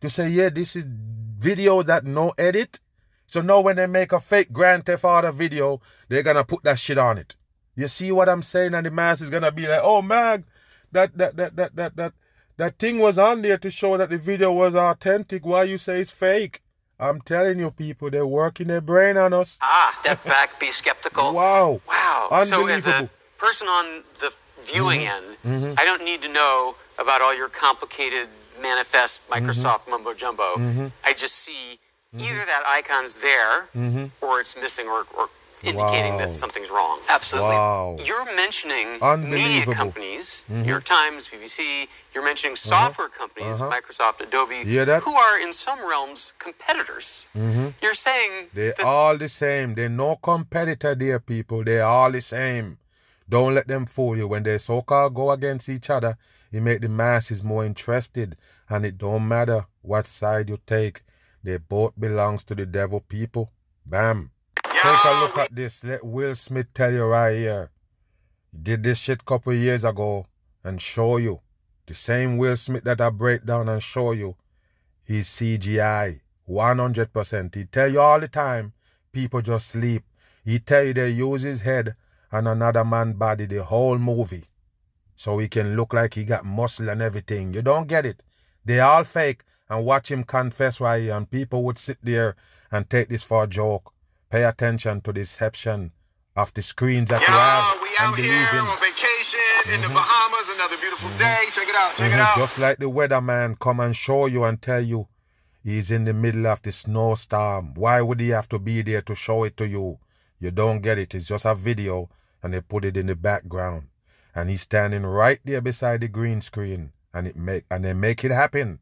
to 0.00 0.10
say 0.10 0.28
yeah 0.28 0.48
this 0.48 0.74
is 0.76 0.84
video 0.86 1.82
that 1.82 2.04
no 2.04 2.32
edit. 2.38 2.80
So 3.26 3.40
now 3.40 3.60
when 3.60 3.76
they 3.76 3.86
make 3.86 4.12
a 4.12 4.20
fake 4.20 4.52
Grand 4.52 4.84
Theft 4.84 5.04
Auto 5.04 5.30
video, 5.32 5.80
they're 6.08 6.22
gonna 6.22 6.44
put 6.44 6.64
that 6.64 6.78
shit 6.78 6.98
on 6.98 7.18
it. 7.18 7.36
You 7.74 7.88
see 7.88 8.12
what 8.12 8.28
I'm 8.28 8.42
saying? 8.42 8.74
And 8.74 8.86
the 8.86 8.90
mass 8.90 9.20
is 9.20 9.30
gonna 9.30 9.52
be 9.52 9.68
like, 9.68 9.80
oh 9.82 10.02
man, 10.02 10.44
that 10.92 11.16
that 11.18 11.36
that 11.36 11.56
that 11.56 11.76
that 11.76 11.96
that 11.96 12.12
that 12.56 12.78
thing 12.78 12.98
was 12.98 13.18
on 13.18 13.42
there 13.42 13.58
to 13.58 13.70
show 13.70 13.96
that 13.96 14.10
the 14.10 14.18
video 14.18 14.52
was 14.52 14.74
authentic. 14.74 15.44
Why 15.46 15.64
you 15.64 15.78
say 15.78 16.00
it's 16.00 16.12
fake? 16.12 16.60
I'm 17.00 17.20
telling 17.22 17.58
you, 17.58 17.70
people, 17.72 18.10
they're 18.10 18.26
working 18.26 18.68
their 18.68 18.80
brain 18.80 19.16
on 19.16 19.32
us. 19.32 19.58
Ah, 19.60 19.90
step 19.92 20.22
back, 20.24 20.60
be 20.60 20.66
skeptical. 20.66 21.34
Wow. 21.34 21.80
Wow. 21.88 22.40
So 22.44 22.66
as 22.68 22.86
a 22.86 23.08
person 23.38 23.66
on 23.68 24.02
the 24.20 24.30
viewing 24.62 25.00
Mm-hmm. 25.00 25.64
end, 25.64 25.74
I 25.80 25.84
don't 25.84 26.04
need 26.04 26.22
to 26.22 26.32
know 26.32 26.76
about 27.00 27.20
all 27.20 27.36
your 27.36 27.48
complicated 27.48 28.28
manifest 28.60 29.28
Mm-hmm. 29.28 29.46
Microsoft 29.48 29.90
mumbo 29.90 30.14
jumbo. 30.14 30.44
I 31.04 31.12
just 31.12 31.34
see 31.36 31.78
Mm-hmm. 32.14 32.24
either 32.26 32.44
that 32.44 32.62
icon's 32.68 33.22
there 33.22 33.68
or 34.20 34.38
it's 34.38 34.54
missing 34.60 34.86
or, 34.86 35.06
or 35.18 35.30
indicating 35.62 36.12
Wow. 36.14 36.18
that 36.18 36.34
something's 36.34 36.70
wrong. 36.70 36.98
Absolutely. 37.08 37.50
Wow. 37.56 37.96
You're 38.04 38.24
mentioning 38.36 38.86
media 38.92 39.02
Unbelievable. 39.02 39.72
Mm-hmm. 39.72 39.72
companies, 39.72 40.44
New 40.48 40.64
York 40.64 40.84
Times, 40.84 41.28
BBC. 41.28 41.86
You're 42.14 42.24
mentioning 42.24 42.56
software 42.56 43.08
companies, 43.08 43.60
uh-huh. 43.60 43.70
Microsoft, 43.74 44.20
Adobe, 44.26 44.62
You 44.68 44.84
that? 44.84 45.02
Mm-hmm. 45.02 45.10
who 45.10 45.14
are 45.16 45.40
in 45.40 45.52
some 45.52 45.78
realms 45.88 46.34
competitors. 46.38 47.26
You're 47.82 47.94
saying 47.94 48.48
They're 48.52 48.74
that 48.76 48.84
all 48.84 49.16
the 49.16 49.28
same. 49.28 49.74
They're 49.74 49.88
no 49.88 50.16
competitor 50.16 50.94
dear 50.94 51.20
people. 51.20 51.64
They're 51.64 51.84
all 51.84 52.10
the 52.10 52.20
same. 52.20 52.78
Don't 53.28 53.54
let 53.54 53.66
them 53.68 53.86
fool 53.86 54.16
you. 54.16 54.28
When 54.28 54.42
they 54.42 54.58
so-called 54.58 55.14
go 55.14 55.30
against 55.30 55.68
each 55.68 55.88
other, 55.88 56.16
it 56.50 56.60
make 56.60 56.80
the 56.82 56.88
masses 56.88 57.42
more 57.42 57.64
interested. 57.64 58.36
And 58.68 58.84
it 58.84 58.98
don't 58.98 59.26
matter 59.26 59.66
what 59.80 60.06
side 60.06 60.48
you 60.50 60.58
take. 60.66 61.02
They 61.42 61.56
both 61.56 61.92
belongs 61.98 62.44
to 62.44 62.54
the 62.54 62.66
devil 62.66 63.00
people. 63.00 63.50
Bam. 63.86 64.30
Take 64.82 65.04
a 65.04 65.20
look 65.20 65.38
at 65.38 65.54
this. 65.54 65.84
Let 65.84 66.04
Will 66.04 66.34
Smith 66.34 66.74
tell 66.74 66.92
you 66.92 67.04
right 67.04 67.36
here. 67.36 67.70
He 68.50 68.58
did 68.58 68.82
this 68.82 68.98
shit 68.98 69.24
couple 69.24 69.54
years 69.54 69.84
ago 69.84 70.26
and 70.64 70.82
show 70.82 71.18
you. 71.18 71.40
The 71.86 71.94
same 71.94 72.36
Will 72.36 72.56
Smith 72.56 72.82
that 72.82 73.00
I 73.00 73.10
break 73.10 73.44
down 73.44 73.68
and 73.68 73.80
show 73.80 74.10
you 74.10 74.34
is 75.06 75.28
CGI. 75.28 76.22
100%. 76.48 77.54
He 77.54 77.64
tell 77.66 77.92
you 77.92 78.00
all 78.00 78.18
the 78.18 78.26
time, 78.26 78.72
people 79.12 79.40
just 79.40 79.68
sleep. 79.68 80.02
He 80.44 80.58
tell 80.58 80.82
you 80.82 80.94
they 80.94 81.10
use 81.10 81.42
his 81.42 81.60
head 81.60 81.94
and 82.32 82.48
another 82.48 82.84
man 82.84 83.12
body 83.12 83.46
the 83.46 83.62
whole 83.62 83.98
movie. 83.98 84.46
So 85.14 85.38
he 85.38 85.46
can 85.46 85.76
look 85.76 85.92
like 85.92 86.14
he 86.14 86.24
got 86.24 86.44
muscle 86.44 86.88
and 86.88 87.00
everything. 87.00 87.54
You 87.54 87.62
don't 87.62 87.86
get 87.86 88.04
it. 88.04 88.24
They 88.64 88.80
all 88.80 89.04
fake 89.04 89.44
and 89.70 89.86
watch 89.86 90.10
him 90.10 90.24
confess 90.24 90.80
right 90.80 91.02
here 91.02 91.16
and 91.16 91.30
people 91.30 91.62
would 91.62 91.78
sit 91.78 91.98
there 92.02 92.34
and 92.72 92.90
take 92.90 93.10
this 93.10 93.22
for 93.22 93.44
a 93.44 93.46
joke. 93.46 93.92
Pay 94.32 94.44
attention 94.44 95.02
to 95.02 95.12
the 95.12 95.20
deception 95.20 95.92
of 96.36 96.54
the 96.54 96.62
screens 96.62 97.10
that 97.10 97.20
you 97.20 97.28
Yo, 97.28 97.38
have 97.38 97.82
we 97.82 97.88
and 98.00 98.08
out 98.08 98.16
here 98.16 98.60
in. 98.60 98.64
on 98.64 98.78
vacation 98.80 99.74
in 99.74 99.80
the 99.82 99.88
Bahamas. 99.92 100.48
Another 100.56 100.78
beautiful 100.80 101.10
day. 101.18 101.36
Check 101.52 101.68
it 101.68 101.76
out. 101.76 101.92
Check 101.94 102.12
it 102.12 102.16
Mhm. 102.16 102.24
out. 102.32 102.36
Just 102.38 102.58
like 102.58 102.78
the 102.78 102.88
weatherman 102.88 103.58
come 103.58 103.80
and 103.80 103.94
show 103.94 104.24
you 104.24 104.44
and 104.44 104.62
tell 104.62 104.80
you 104.82 105.08
he's 105.62 105.90
in 105.90 106.04
the 106.04 106.14
middle 106.14 106.46
of 106.46 106.62
the 106.62 106.72
snowstorm. 106.72 107.74
Why 107.74 108.00
would 108.00 108.20
he 108.20 108.30
have 108.30 108.48
to 108.48 108.58
be 108.58 108.80
there 108.80 109.02
to 109.02 109.14
show 109.14 109.44
it 109.44 109.58
to 109.58 109.68
you? 109.68 109.98
You 110.38 110.50
don't 110.50 110.80
get 110.80 110.96
it. 110.98 111.14
It's 111.14 111.26
just 111.26 111.44
a 111.44 111.54
video 111.54 112.08
and 112.42 112.54
they 112.54 112.62
put 112.62 112.86
it 112.86 112.96
in 112.96 113.06
the 113.08 113.14
background. 113.14 113.88
And 114.34 114.48
he's 114.48 114.62
standing 114.62 115.04
right 115.04 115.40
there 115.44 115.60
beside 115.60 116.00
the 116.00 116.08
green 116.08 116.40
screen 116.40 116.92
and 117.12 117.26
it 117.26 117.36
make 117.36 117.64
and 117.70 117.84
they 117.84 117.92
make 117.92 118.24
it 118.24 118.30
happen. 118.32 118.78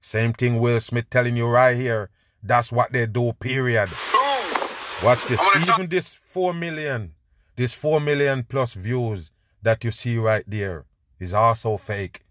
Same 0.00 0.32
thing 0.32 0.58
Will 0.58 0.80
Smith 0.80 1.08
telling 1.08 1.36
you 1.36 1.46
right 1.46 1.76
here. 1.76 2.10
That's 2.42 2.72
what 2.72 2.92
they 2.92 3.06
do, 3.06 3.32
period. 3.34 3.88
Watch 5.04 5.24
this. 5.26 5.38
Wanna 5.38 5.64
talk- 5.64 5.78
Even 5.78 5.88
this 5.90 6.14
four 6.14 6.52
million, 6.54 7.14
this 7.56 7.74
four 7.74 8.00
million 8.00 8.42
plus 8.44 8.74
views 8.74 9.30
that 9.62 9.84
you 9.84 9.90
see 9.90 10.18
right 10.18 10.44
there 10.46 10.86
is 11.20 11.32
also 11.32 11.76
fake. 11.76 12.24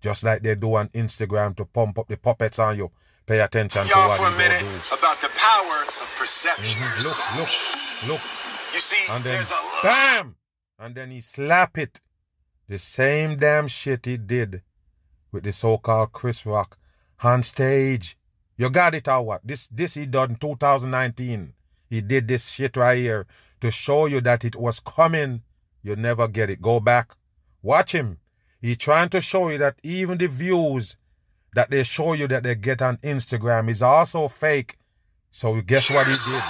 Just 0.00 0.22
like 0.24 0.42
they 0.42 0.54
do 0.54 0.74
on 0.74 0.88
Instagram 0.90 1.56
to 1.56 1.64
pump 1.64 1.98
up 1.98 2.08
the 2.08 2.16
puppets 2.16 2.58
on 2.58 2.76
you. 2.76 2.90
Pay 3.26 3.40
attention 3.40 3.82
to 3.82 3.88
Y'all 3.88 4.08
what 4.08 4.18
for 4.18 4.26
a 4.26 4.38
minute 4.38 4.60
do. 4.60 4.96
about 4.96 5.16
the 5.20 5.28
power 5.36 5.82
of 5.82 6.16
perception. 6.18 6.80
Mm-hmm. 6.80 8.08
Look, 8.08 8.12
look, 8.12 8.20
look. 8.22 8.22
You 8.74 8.80
see, 8.80 9.10
And 9.12 9.24
then 9.24 9.34
there's 9.34 9.50
a 9.50 9.54
lot. 9.54 9.82
bam! 9.82 10.36
And 10.78 10.94
then 10.94 11.10
he 11.10 11.20
slap 11.20 11.76
it. 11.78 12.00
The 12.68 12.78
same 12.78 13.36
damn 13.38 13.66
shit 13.68 14.04
he 14.06 14.16
did 14.16 14.62
with 15.32 15.44
the 15.44 15.52
so-called 15.52 16.12
Chris 16.12 16.44
Rock 16.46 16.78
on 17.22 17.42
stage. 17.42 18.16
You 18.56 18.70
got 18.70 18.94
it 18.94 19.08
or 19.08 19.22
what? 19.22 19.40
This 19.46 19.66
this 19.68 19.94
he 19.94 20.06
done 20.06 20.30
in 20.30 20.36
2019. 20.36 21.52
He 21.88 22.00
did 22.00 22.28
this 22.28 22.50
shit 22.50 22.76
right 22.76 22.98
here 22.98 23.26
to 23.60 23.70
show 23.70 24.06
you 24.06 24.20
that 24.22 24.44
it 24.44 24.56
was 24.56 24.80
coming. 24.80 25.42
You 25.82 25.96
never 25.96 26.28
get 26.28 26.50
it. 26.50 26.60
Go 26.60 26.80
back. 26.80 27.12
Watch 27.62 27.92
him. 27.92 28.18
He 28.60 28.74
trying 28.76 29.08
to 29.10 29.20
show 29.20 29.48
you 29.48 29.58
that 29.58 29.78
even 29.82 30.18
the 30.18 30.26
views 30.26 30.96
that 31.54 31.70
they 31.70 31.82
show 31.82 32.12
you 32.12 32.28
that 32.28 32.42
they 32.42 32.54
get 32.54 32.82
on 32.82 32.96
Instagram 32.98 33.68
is 33.68 33.82
also 33.82 34.28
fake. 34.28 34.76
So 35.30 35.60
guess 35.60 35.90
what 35.90 36.06
he 36.06 36.12
did? 36.12 36.42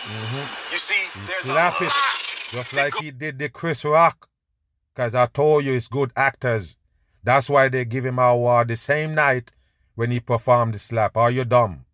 Mm-hmm. 0.00 0.72
You 0.72 0.78
see, 0.78 1.04
a 1.04 1.44
slap 1.44 1.80
it. 1.80 2.56
Just 2.56 2.74
like 2.74 2.94
he 3.00 3.10
did 3.10 3.38
the 3.38 3.48
Chris 3.48 3.84
Rock. 3.84 4.28
Because 4.94 5.14
I 5.14 5.26
told 5.26 5.64
you 5.64 5.74
it's 5.74 5.88
good 5.88 6.12
actors. 6.16 6.76
That's 7.22 7.50
why 7.50 7.68
they 7.68 7.84
give 7.84 8.04
him 8.04 8.18
an 8.18 8.24
award 8.24 8.68
the 8.68 8.76
same 8.76 9.14
night 9.14 9.52
when 9.94 10.10
he 10.10 10.20
performed 10.20 10.74
the 10.74 10.78
slap. 10.78 11.16
Are 11.16 11.30
you 11.30 11.44
dumb? 11.44 11.84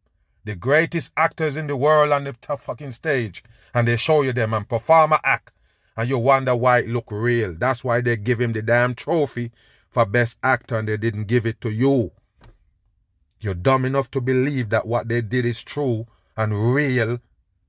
The 0.47 0.55
greatest 0.55 1.13
actors 1.17 1.57
in 1.57 1.67
the 1.67 1.77
world 1.77 2.13
on 2.13 2.23
the 2.23 2.33
top 2.33 2.61
fucking 2.61 2.93
stage. 2.93 3.43
And 3.75 3.89
they 3.89 3.97
show 3.97 4.23
you 4.23 4.33
them 4.33 4.55
and 4.55 4.69
perform 4.69 5.13
a 5.13 5.21
act. 5.25 5.53
And 5.97 6.09
you 6.09 6.19
wonder 6.19 6.55
why 6.55 6.79
it 6.79 6.89
look 6.89 7.11
real. 7.11 7.53
That's 7.53 7.83
why 7.83 8.01
they 8.01 8.17
give 8.17 8.41
him 8.41 8.53
the 8.53 8.63
damn 8.63 8.95
trophy 8.95 9.51
for 9.89 10.07
best 10.07 10.39
actor 10.45 10.77
and 10.77 10.87
they 10.87 10.99
didn't 10.99 11.25
give 11.25 11.47
it 11.47 11.61
to 11.63 11.71
you. 11.71 12.13
You're 13.41 13.55
dumb 13.55 13.85
enough 13.85 14.09
to 14.13 14.21
believe 14.21 14.69
that 14.69 14.87
what 14.87 15.09
they 15.09 15.21
did 15.21 15.45
is 15.47 15.65
true 15.65 16.07
and 16.37 16.73
real, 16.75 17.19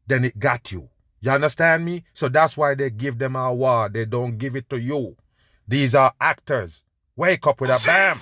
then 0.05 0.23
it 0.23 0.37
got 0.37 0.71
you. 0.71 0.89
You 1.19 1.31
understand 1.31 1.83
me? 1.83 2.03
So 2.13 2.29
that's 2.29 2.55
why 2.55 2.75
they 2.75 2.91
give 2.91 3.17
them 3.17 3.35
an 3.35 3.45
award. 3.45 3.93
They 3.93 4.05
don't 4.05 4.37
give 4.37 4.55
it 4.55 4.69
to 4.69 4.79
you. 4.79 5.17
These 5.67 5.95
are 5.95 6.13
actors. 6.21 6.83
Wake 7.15 7.47
up 7.47 7.59
with 7.59 7.71
a 7.71 7.83
bam. 7.87 8.19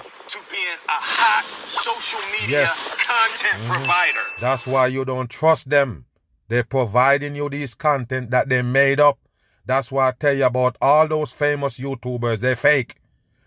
A 0.87 0.99
hot 0.99 1.43
social 1.43 2.19
media 2.31 2.61
yes. 2.61 3.05
content 3.05 3.63
mm-hmm. 3.63 3.73
provider. 3.73 4.25
That's 4.39 4.67
why 4.67 4.87
you 4.87 5.05
don't 5.05 5.29
trust 5.29 5.69
them. 5.69 6.05
They're 6.47 6.63
providing 6.63 7.35
you 7.35 7.49
these 7.49 7.73
content 7.73 8.31
that 8.31 8.49
they 8.49 8.61
made 8.61 8.99
up. 8.99 9.17
That's 9.65 9.91
why 9.91 10.09
I 10.09 10.11
tell 10.11 10.33
you 10.33 10.45
about 10.45 10.77
all 10.81 11.07
those 11.07 11.31
famous 11.33 11.79
YouTubers. 11.79 12.39
They're 12.39 12.55
fake. 12.55 12.95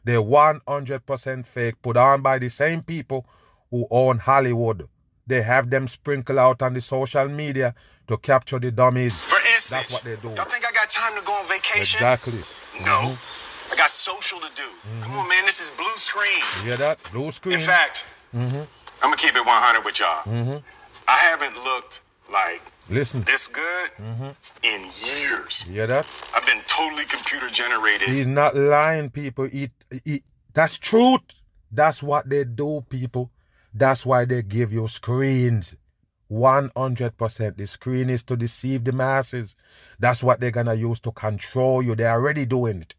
They're 0.04 0.22
100% 0.22 1.46
fake, 1.46 1.82
put 1.82 1.96
on 1.96 2.22
by 2.22 2.38
the 2.38 2.48
same 2.48 2.82
people 2.82 3.26
who 3.70 3.86
own 3.90 4.18
Hollywood. 4.18 4.88
They 5.26 5.42
have 5.42 5.70
them 5.70 5.86
sprinkle 5.86 6.38
out 6.38 6.62
on 6.62 6.72
the 6.72 6.80
social 6.80 7.28
media 7.28 7.74
to 8.08 8.16
capture 8.16 8.58
the 8.58 8.72
dummies. 8.72 9.28
For 9.28 9.36
instance, 9.36 9.68
that's 9.70 9.92
what 9.92 10.04
they 10.04 10.16
do. 10.16 10.34
Y'all 10.34 10.46
think 10.46 10.66
I 10.66 10.72
got 10.72 10.88
time 10.88 11.16
to 11.18 11.24
go 11.24 11.32
on 11.32 11.46
vacation? 11.46 11.98
Exactly. 11.98 12.38
No. 12.84 13.12
Mm-hmm. 13.12 13.37
I 13.72 13.76
got 13.76 13.90
social 13.90 14.38
to 14.40 14.50
do. 14.54 14.62
Mm-hmm. 14.62 15.02
Come 15.02 15.12
on, 15.16 15.28
man. 15.28 15.44
This 15.44 15.60
is 15.60 15.70
blue 15.72 15.96
screen. 15.96 16.42
You 16.64 16.76
hear 16.76 16.88
that? 16.88 17.10
Blue 17.12 17.30
screen. 17.30 17.54
In 17.54 17.60
fact, 17.60 18.06
mm-hmm. 18.34 18.56
I'm 19.02 19.10
gonna 19.10 19.16
keep 19.16 19.36
it 19.36 19.44
100 19.44 19.84
with 19.84 20.00
y'all. 20.00 20.22
Mm-hmm. 20.24 20.58
I 21.08 21.16
haven't 21.16 21.54
looked 21.64 22.02
like 22.32 22.60
Listen. 22.90 23.20
this 23.22 23.48
good 23.48 23.90
Mm-hmm. 23.98 24.30
in 24.62 24.80
years. 24.84 25.66
You 25.68 25.74
hear 25.74 25.86
that? 25.88 26.32
I've 26.36 26.46
been 26.46 26.60
totally 26.66 27.04
computer 27.04 27.48
generated. 27.48 28.08
He's 28.08 28.26
not 28.26 28.54
lying, 28.56 29.10
people. 29.10 29.44
He, 29.46 29.68
he, 30.04 30.22
that's 30.54 30.78
truth. 30.78 31.22
That's 31.70 32.02
what 32.02 32.28
they 32.28 32.44
do, 32.44 32.84
people. 32.88 33.30
That's 33.74 34.04
why 34.06 34.24
they 34.24 34.42
give 34.42 34.72
you 34.72 34.88
screens. 34.88 35.76
100%. 36.30 37.56
The 37.56 37.66
screen 37.66 38.10
is 38.10 38.22
to 38.24 38.36
deceive 38.36 38.84
the 38.84 38.92
masses. 38.92 39.56
That's 39.98 40.22
what 40.22 40.40
they're 40.40 40.50
going 40.50 40.66
to 40.66 40.76
use 40.76 41.00
to 41.00 41.12
control 41.12 41.82
you. 41.82 41.94
They're 41.94 42.10
already 42.12 42.44
doing 42.46 42.82
it. 42.82 42.94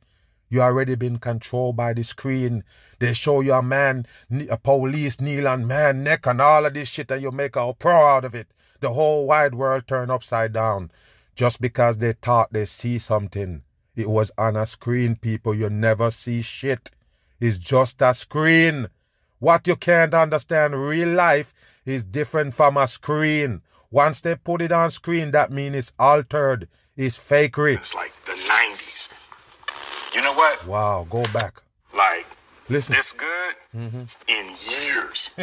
You 0.50 0.62
already 0.62 0.96
been 0.96 1.20
controlled 1.20 1.78
by 1.78 1.94
the 1.94 2.04
screen. 2.04 2.64
They 2.98 3.14
show 3.14 3.42
you 3.42 3.54
a 3.54 3.62
man, 3.62 4.06
a 4.50 4.58
police 4.58 5.22
kneel 5.22 5.48
on 5.48 5.68
man 5.68 6.04
neck 6.04 6.26
and 6.26 6.42
all 6.42 6.66
of 6.66 6.74
this 6.74 6.90
shit 6.90 7.12
and 7.12 7.22
you 7.22 7.32
make 7.32 7.56
a 7.56 7.74
pro 7.74 7.96
out 7.96 8.26
of 8.26 8.34
it. 8.36 8.48
The 8.80 8.94
whole 8.94 9.28
wide 9.28 9.56
world 9.56 9.88
turn 9.88 10.10
upside 10.10 10.54
down. 10.54 10.92
Just 11.36 11.62
because 11.62 12.00
they 12.00 12.14
thought 12.14 12.52
they 12.52 12.66
see 12.66 12.98
something. 12.98 13.62
It 13.96 14.10
was 14.10 14.32
on 14.38 14.56
a 14.56 14.66
screen, 14.66 15.16
people. 15.16 15.54
You 15.54 15.70
never 15.70 16.10
see 16.10 16.42
shit. 16.42 16.92
It's 17.40 17.58
just 17.58 18.02
a 18.02 18.14
screen. 18.14 18.88
What 19.40 19.68
you 19.68 19.76
can't 19.76 20.14
understand, 20.14 20.76
real 20.76 21.10
life 21.10 21.54
is 21.86 22.04
different 22.04 22.54
from 22.54 22.76
a 22.76 22.88
screen. 22.88 23.62
Once 23.92 24.22
they 24.22 24.36
put 24.36 24.62
it 24.62 24.72
on 24.72 24.92
screen, 24.92 25.32
that 25.32 25.52
means 25.52 25.76
it's 25.76 25.94
altered. 25.98 26.68
It's 26.96 27.18
fakery. 27.18 27.76
It's 27.76 27.96
like 27.96 28.12
the 28.26 28.34
90s. 28.34 29.16
You 30.14 30.22
know 30.24 30.29
what? 30.40 30.68
Wow, 30.68 31.06
go 31.10 31.24
back. 31.34 31.62
Like, 31.96 32.26
Listen. 32.70 32.94
this 32.96 33.14
good 33.14 33.56
Mm-hmm. 33.76 34.04
in 34.36 34.46
years. 34.74 35.20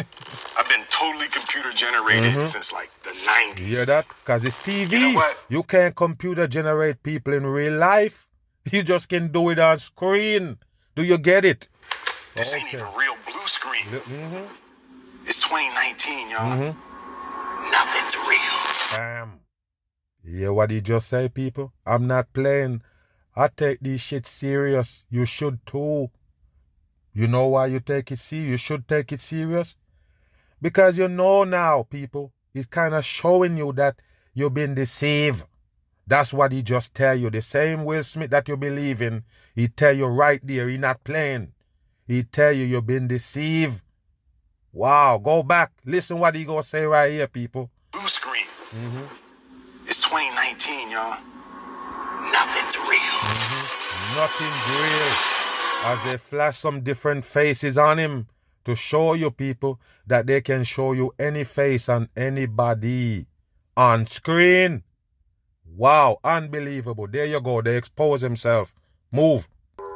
I've 0.59 0.67
been 0.67 0.83
totally 0.89 1.27
computer 1.31 1.71
generated 1.71 2.31
Mhm. 2.35 2.45
since 2.45 2.73
like 2.73 2.91
the 3.07 3.11
90s. 3.11 3.59
You 3.59 3.75
hear 3.75 3.85
that? 3.85 4.05
Because 4.19 4.43
it's 4.43 4.59
TV. 4.67 4.91
You 4.99 5.13
know? 5.13 5.31
You 5.47 5.63
can't 5.63 5.95
computer 5.95 6.45
generate 6.47 7.03
people 7.03 7.31
in 7.33 7.45
real 7.47 7.77
life. 7.79 8.27
You 8.71 8.83
just 8.83 9.07
can 9.07 9.31
do 9.31 9.49
it 9.51 9.59
on 9.59 9.79
screen. 9.79 10.57
Do 10.95 11.03
you 11.03 11.17
get 11.17 11.45
it? 11.45 11.69
This 12.35 12.53
ain't 12.53 12.73
even 12.73 12.85
real 12.99 13.15
blue 13.25 13.47
screen. 13.47 13.85
Mm-hmm. 13.95 15.23
It's 15.23 15.39
2019, 15.47 16.29
y'all. 16.29 16.51
Mm-hmm. 16.51 17.71
Nothing's 17.71 18.15
real. 18.27 18.57
Damn. 18.97 19.39
You 20.23 20.37
hear 20.39 20.53
what 20.53 20.69
he 20.71 20.81
just 20.81 21.07
say, 21.07 21.29
people? 21.29 21.71
I'm 21.85 22.07
not 22.07 22.33
playing. 22.33 22.81
I 23.37 23.49
take 23.55 23.79
this 23.81 24.01
shit 24.01 24.25
serious. 24.25 25.05
You 25.11 25.25
should 25.25 25.63
too. 25.63 26.09
You 27.13 27.27
know 27.27 27.45
why 27.45 27.67
you 27.67 27.79
take 27.79 28.11
it 28.11 28.17
serious? 28.17 28.49
You 28.49 28.57
should 28.57 28.87
take 28.87 29.11
it 29.11 29.19
serious. 29.19 29.75
Because 30.59 30.97
you 30.97 31.07
know 31.07 31.43
now, 31.43 31.83
people, 31.83 32.33
he's 32.51 32.65
kind 32.65 32.95
of 32.95 33.05
showing 33.05 33.55
you 33.55 33.73
that 33.73 33.99
you've 34.33 34.55
been 34.55 34.73
deceived. 34.73 35.43
That's 36.07 36.33
what 36.33 36.51
he 36.51 36.63
just 36.63 36.95
tell 36.95 37.13
you. 37.13 37.29
The 37.29 37.43
same 37.43 37.85
Will 37.85 38.01
Smith 38.01 38.31
that 38.31 38.47
you 38.47 38.57
believe 38.57 39.03
in, 39.03 39.23
he 39.53 39.67
tell 39.67 39.93
you 39.93 40.07
right 40.07 40.39
there, 40.43 40.67
he 40.67 40.79
not 40.79 41.03
playing. 41.03 41.51
He 42.07 42.23
tell 42.23 42.53
you 42.53 42.65
you've 42.65 42.87
been 42.87 43.07
deceived. 43.07 43.83
Wow, 44.73 45.19
go 45.23 45.43
back. 45.43 45.73
Listen 45.85 46.17
what 46.17 46.33
he 46.33 46.43
gonna 46.43 46.63
say 46.63 46.85
right 46.85 47.11
here, 47.11 47.27
people. 47.27 47.69
Blue 47.91 48.01
screen. 48.07 48.45
Mm-hmm. 48.45 49.85
It's 49.85 50.09
2019, 50.09 50.89
y'all. 50.89 51.17
Nothing's 52.67 52.89
real. 52.89 54.21
Nothing's 54.21 54.65
real. 54.81 55.91
As 55.91 56.11
they 56.11 56.17
flash 56.17 56.57
some 56.57 56.81
different 56.81 57.23
faces 57.23 57.77
on 57.77 57.97
him 57.97 58.27
to 58.65 58.75
show 58.75 59.13
you 59.13 59.31
people 59.31 59.79
that 60.05 60.27
they 60.27 60.41
can 60.41 60.63
show 60.63 60.91
you 60.91 61.13
any 61.17 61.45
face 61.45 61.87
on 61.87 62.09
anybody 62.17 63.25
on 63.77 64.05
screen. 64.05 64.83
Wow, 65.65 66.17
unbelievable. 66.23 67.07
There 67.07 67.25
you 67.25 67.39
go. 67.39 67.61
They 67.61 67.77
expose 67.77 68.21
himself. 68.21 68.75
Move. 69.11 69.47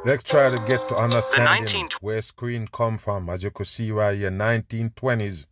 Let's 0.06 0.24
try 0.24 0.48
to 0.48 0.56
get 0.66 0.88
to 0.88 0.96
understanding 0.96 1.64
19 1.64 1.88
where 2.00 2.22
screen 2.22 2.68
come 2.72 2.96
from. 2.96 3.28
As 3.28 3.44
you 3.44 3.50
could 3.50 3.66
see 3.66 3.90
right 3.90 4.16
here, 4.16 4.30
1920s. 4.30 5.46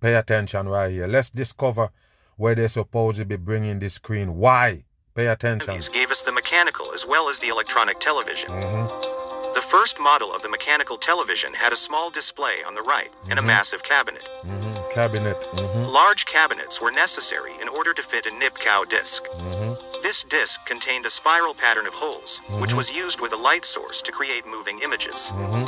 Pay 0.00 0.14
attention 0.14 0.68
right 0.68 0.90
here. 0.90 1.08
Let's 1.08 1.30
discover 1.30 1.90
where 2.36 2.54
they're 2.54 2.68
supposed 2.68 3.18
to 3.18 3.24
be 3.24 3.36
bringing 3.36 3.80
this 3.80 3.94
screen. 3.94 4.36
Why? 4.36 4.84
Pay 5.14 5.26
attention. 5.26 5.74
These 5.74 5.90
gave 5.90 6.10
us 6.10 6.22
the 6.22 6.32
mechanical 6.32 6.86
as 6.94 7.06
well 7.06 7.28
as 7.28 7.38
the 7.40 7.48
electronic 7.48 7.98
television. 7.98 8.50
Mm-hmm. 8.50 9.52
The 9.52 9.60
first 9.60 10.00
model 10.00 10.34
of 10.34 10.40
the 10.40 10.48
mechanical 10.48 10.96
television 10.96 11.52
had 11.52 11.72
a 11.72 11.76
small 11.76 12.08
display 12.10 12.64
on 12.66 12.74
the 12.74 12.80
right 12.80 13.14
and 13.28 13.38
a 13.38 13.42
massive 13.42 13.82
cabinet. 13.82 14.26
Mm-hmm. 14.42 14.90
Cabinet. 14.90 15.36
Mm-hmm. 15.36 15.84
Large 15.84 16.24
cabinets 16.24 16.80
were 16.80 16.90
necessary 16.90 17.52
in 17.60 17.68
order 17.68 17.92
to 17.92 18.02
fit 18.02 18.24
a 18.24 18.30
Nipkow 18.30 18.88
disc. 18.88 19.24
Mm-hmm. 19.24 20.02
This 20.02 20.24
disc 20.24 20.66
contained 20.66 21.04
a 21.04 21.10
spiral 21.10 21.52
pattern 21.52 21.86
of 21.86 21.92
holes, 21.92 22.40
which 22.62 22.74
was 22.74 22.96
used 22.96 23.20
with 23.20 23.34
a 23.34 23.36
light 23.36 23.66
source 23.66 24.00
to 24.02 24.12
create 24.12 24.46
moving 24.46 24.78
images. 24.82 25.32
Mm-hmm. 25.36 25.64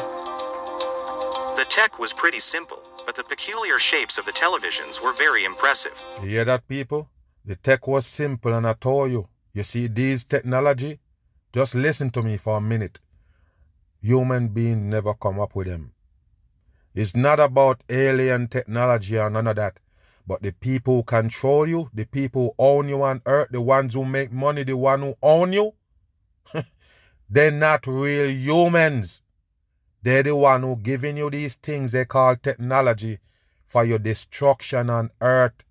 The 1.57 1.67
tech 1.69 1.99
was 1.99 2.15
pretty 2.15 2.41
simple, 2.41 2.83
but 3.05 3.15
the 3.15 3.25
peculiar 3.25 3.79
shapes 3.79 4.17
of 4.19 4.25
the 4.25 4.33
televisions 4.33 5.03
were 5.05 5.13
very 5.13 5.45
impressive. 5.45 6.01
You 6.23 6.31
hear 6.31 6.45
that, 6.47 6.67
people? 6.67 7.11
The 7.45 7.57
tech 7.57 7.87
was 7.87 8.07
simple, 8.07 8.55
and 8.55 8.67
I 8.67 8.73
told 8.73 9.13
you. 9.13 9.29
You 9.55 9.63
see, 9.63 9.87
these 9.87 10.25
technology, 10.25 10.99
just 11.53 11.77
listen 11.77 12.11
to 12.11 12.23
me 12.23 12.37
for 12.37 12.57
a 12.57 12.61
minute. 12.61 12.99
Human 14.03 14.49
being 14.49 14.91
never 14.91 15.15
come 15.15 15.39
up 15.39 15.55
with 15.55 15.69
them. 15.69 15.93
It's 16.93 17.15
not 17.15 17.39
about 17.39 17.85
alien 17.89 18.49
technology 18.49 19.17
or 19.17 19.31
none 19.31 19.47
of 19.47 19.57
that. 19.57 19.79
But 20.27 20.43
the 20.43 20.53
people 20.53 20.97
who 20.97 21.03
control 21.05 21.69
you, 21.69 21.89
the 21.95 22.05
people 22.05 22.55
who 22.59 22.65
own 22.65 22.89
you 22.89 23.03
on 23.05 23.23
earth, 23.27 23.49
the 23.53 23.61
ones 23.61 23.95
who 23.95 24.05
make 24.05 24.33
money, 24.33 24.65
the 24.65 24.77
one 24.77 25.01
who 25.01 25.15
own 25.23 25.53
you, 25.53 25.75
they're 27.31 27.53
not 27.53 27.87
real 27.87 28.31
humans. 28.31 29.23
They're 30.03 30.25
the 30.25 30.35
one 30.35 30.63
who 30.63 30.77
giving 30.77 31.17
you 31.17 31.31
these 31.31 31.55
things 31.55 31.93
they 31.93 32.05
call 32.07 32.35
technology 32.37 33.21
for 33.65 33.85
your 33.85 33.99
destruction 34.01 34.91
on 34.91 35.11
earth. 35.21 35.63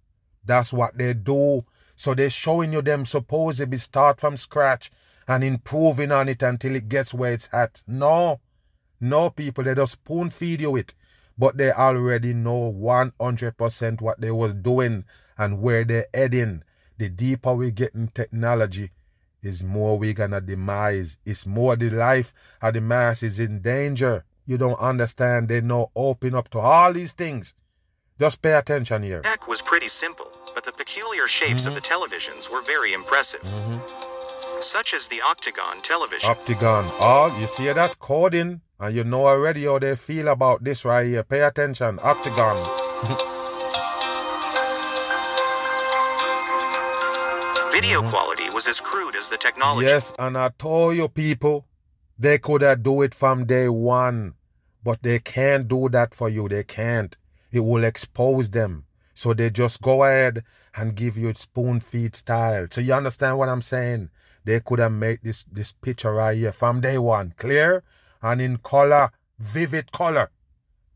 That's 0.46 0.72
what 0.72 0.98
they 0.98 1.13
do. 1.13 1.65
So 1.95 2.13
they're 2.13 2.29
showing 2.29 2.73
you 2.73 2.82
them 2.82 3.06
supposedly 3.06 3.77
start 3.77 4.19
from 4.19 4.38
scratch 4.38 4.91
and 5.27 5.43
improving 5.43 6.12
on 6.12 6.29
it 6.29 6.43
until 6.43 6.75
it 6.75 6.89
gets 6.89 7.13
where 7.13 7.34
it's 7.34 7.49
at. 7.53 7.84
No. 7.88 8.39
No, 8.99 9.29
people, 9.29 9.63
they 9.63 9.75
just 9.75 9.93
spoon 9.93 10.29
feed 10.29 10.62
you 10.62 10.75
it. 10.75 10.93
But 11.38 11.58
they 11.58 11.71
already 11.71 12.34
know 12.34 12.71
100% 12.71 14.01
what 14.01 14.21
they 14.21 14.32
was 14.32 14.53
doing 14.56 15.06
and 15.38 15.62
where 15.62 15.84
they're 15.84 16.08
heading. 16.13 16.63
The 16.97 17.10
deeper 17.10 17.53
we 17.53 17.71
get 17.71 17.95
in 17.95 18.10
technology, 18.10 18.91
is 19.43 19.63
more 19.63 19.97
we 19.97 20.13
gonna 20.13 20.41
demise. 20.41 21.17
It's 21.25 21.45
more 21.45 21.75
the 21.75 21.89
life 21.89 22.34
of 22.62 22.73
the 22.73 22.82
mass 22.82 23.23
is 23.23 23.39
in 23.39 23.62
danger. 23.62 24.23
You 24.45 24.58
don't 24.58 24.79
understand. 24.79 25.49
They 25.49 25.62
know 25.62 25.91
open 25.95 26.34
up 26.34 26.49
to 26.49 26.60
all 26.60 26.93
these 26.93 27.12
things. 27.12 27.53
Just 28.19 28.41
pay 28.41 28.53
attention 28.53 29.03
here. 29.03 29.21
Tech 29.21 29.47
was 29.47 29.62
pretty 29.62 29.88
simple, 29.88 30.32
peculiar 31.13 31.28
shapes 31.28 31.67
of 31.67 31.76
the 31.76 31.82
televisions 31.82 32.52
were 32.52 32.62
very 32.63 32.93
impressive. 32.93 33.41
such 34.60 34.93
as 34.93 35.08
the 35.10 35.21
Octagon 35.28 35.82
television. 35.82 36.30
Octagon. 36.30 36.86
Oh, 36.99 37.38
you 37.39 37.47
see 37.47 37.71
that 37.71 37.99
coding? 37.99 38.62
And 38.80 38.95
you 38.95 39.04
know 39.04 39.28
already 39.28 39.65
how 39.65 39.78
they 39.78 39.95
feel 39.95 40.30
about 40.30 40.63
this 40.63 40.86
right 40.86 41.06
here. 41.06 41.23
Pay 41.23 41.41
attention. 41.41 41.99
Octagon. 42.02 42.56
Video 47.73 47.99
mm-hmm. 47.99 48.10
quality 48.10 48.49
was 48.52 48.67
as 48.67 48.80
crude 48.80 49.15
as 49.15 49.30
the 49.30 49.38
technology. 49.38 49.86
Yes, 49.86 50.13
and 50.17 50.36
I 50.38 50.49
told 50.58 50.95
you 50.95 51.10
people, 51.10 51.67
they 52.17 52.39
could 52.39 52.62
have 52.62 52.82
do 52.82 53.02
it 53.04 53.13
from 53.13 53.45
day 53.45 53.69
one. 53.69 54.34
But 54.84 55.04
they 55.04 55.19
can't 55.19 55.67
do 55.67 55.89
that 55.89 56.15
for 56.15 56.30
you. 56.30 56.47
They 56.49 56.63
can't. 56.63 57.15
It 57.52 57.60
will 57.60 57.84
expose 57.84 58.49
them. 58.49 58.86
So 59.13 59.34
they 59.34 59.49
just 59.49 59.82
go 59.82 60.04
ahead 60.04 60.43
and 60.76 60.95
give 60.95 61.17
you 61.17 61.34
spoon 61.34 61.80
feed 61.80 62.15
style. 62.15 62.67
So 62.69 62.82
you 62.82 62.93
understand 62.93 63.38
what 63.38 63.49
I'm 63.49 63.62
saying? 63.62 64.10
They 64.45 64.60
could 64.60 64.80
have 64.80 64.91
made 64.91 65.19
this, 65.23 65.43
this 65.43 65.71
picture 65.71 66.13
right 66.13 66.36
here 66.36 66.52
from 66.52 66.82
day 66.82 66.97
one. 66.97 67.34
Clear 67.38 67.84
and 68.21 68.41
in 68.41 68.58
color, 68.58 69.12
vivid 69.39 69.91
color. 69.91 70.30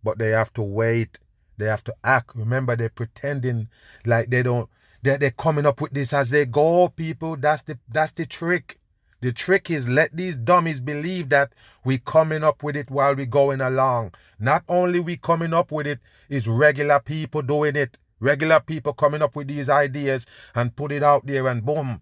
But 0.04 0.18
they 0.18 0.30
have 0.30 0.52
to 0.54 0.64
wait. 0.64 1.20
They 1.58 1.66
have 1.66 1.84
to 1.86 1.96
act. 2.04 2.36
Remember, 2.36 2.76
they're 2.76 2.90
pretending 2.90 3.70
like 4.06 4.30
they 4.30 4.44
don't, 4.44 4.70
they're, 5.02 5.18
they're 5.18 5.32
coming 5.32 5.66
up 5.66 5.82
with 5.82 5.92
this 5.92 6.14
as 6.14 6.30
they 6.32 6.46
go, 6.46 6.90
people. 6.90 7.38
That's 7.38 7.64
the, 7.64 7.80
that's 7.88 8.12
the 8.12 8.26
trick. 8.26 8.80
The 9.20 9.32
trick 9.32 9.72
is 9.72 9.90
let 9.90 10.16
these 10.16 10.36
dummies 10.36 10.80
believe 10.80 11.30
that 11.30 11.54
we 11.84 11.98
coming 11.98 12.44
up 12.44 12.62
with 12.62 12.76
it 12.76 12.92
while 12.92 13.16
we 13.16 13.26
going 13.26 13.62
along. 13.62 14.14
Not 14.40 14.64
only 14.70 15.00
we 15.00 15.18
coming 15.18 15.54
up 15.54 15.72
with 15.72 15.88
it, 15.88 16.00
it's 16.30 16.48
regular 16.48 17.00
people 17.00 17.42
doing 17.42 17.76
it. 17.76 17.98
Regular 18.20 18.60
people 18.60 18.94
coming 18.94 19.22
up 19.22 19.36
with 19.36 19.48
these 19.48 19.70
ideas 19.70 20.26
and 20.56 20.76
put 20.76 20.92
it 20.92 21.04
out 21.04 21.26
there 21.26 21.48
and 21.48 21.66
boom. 21.66 22.02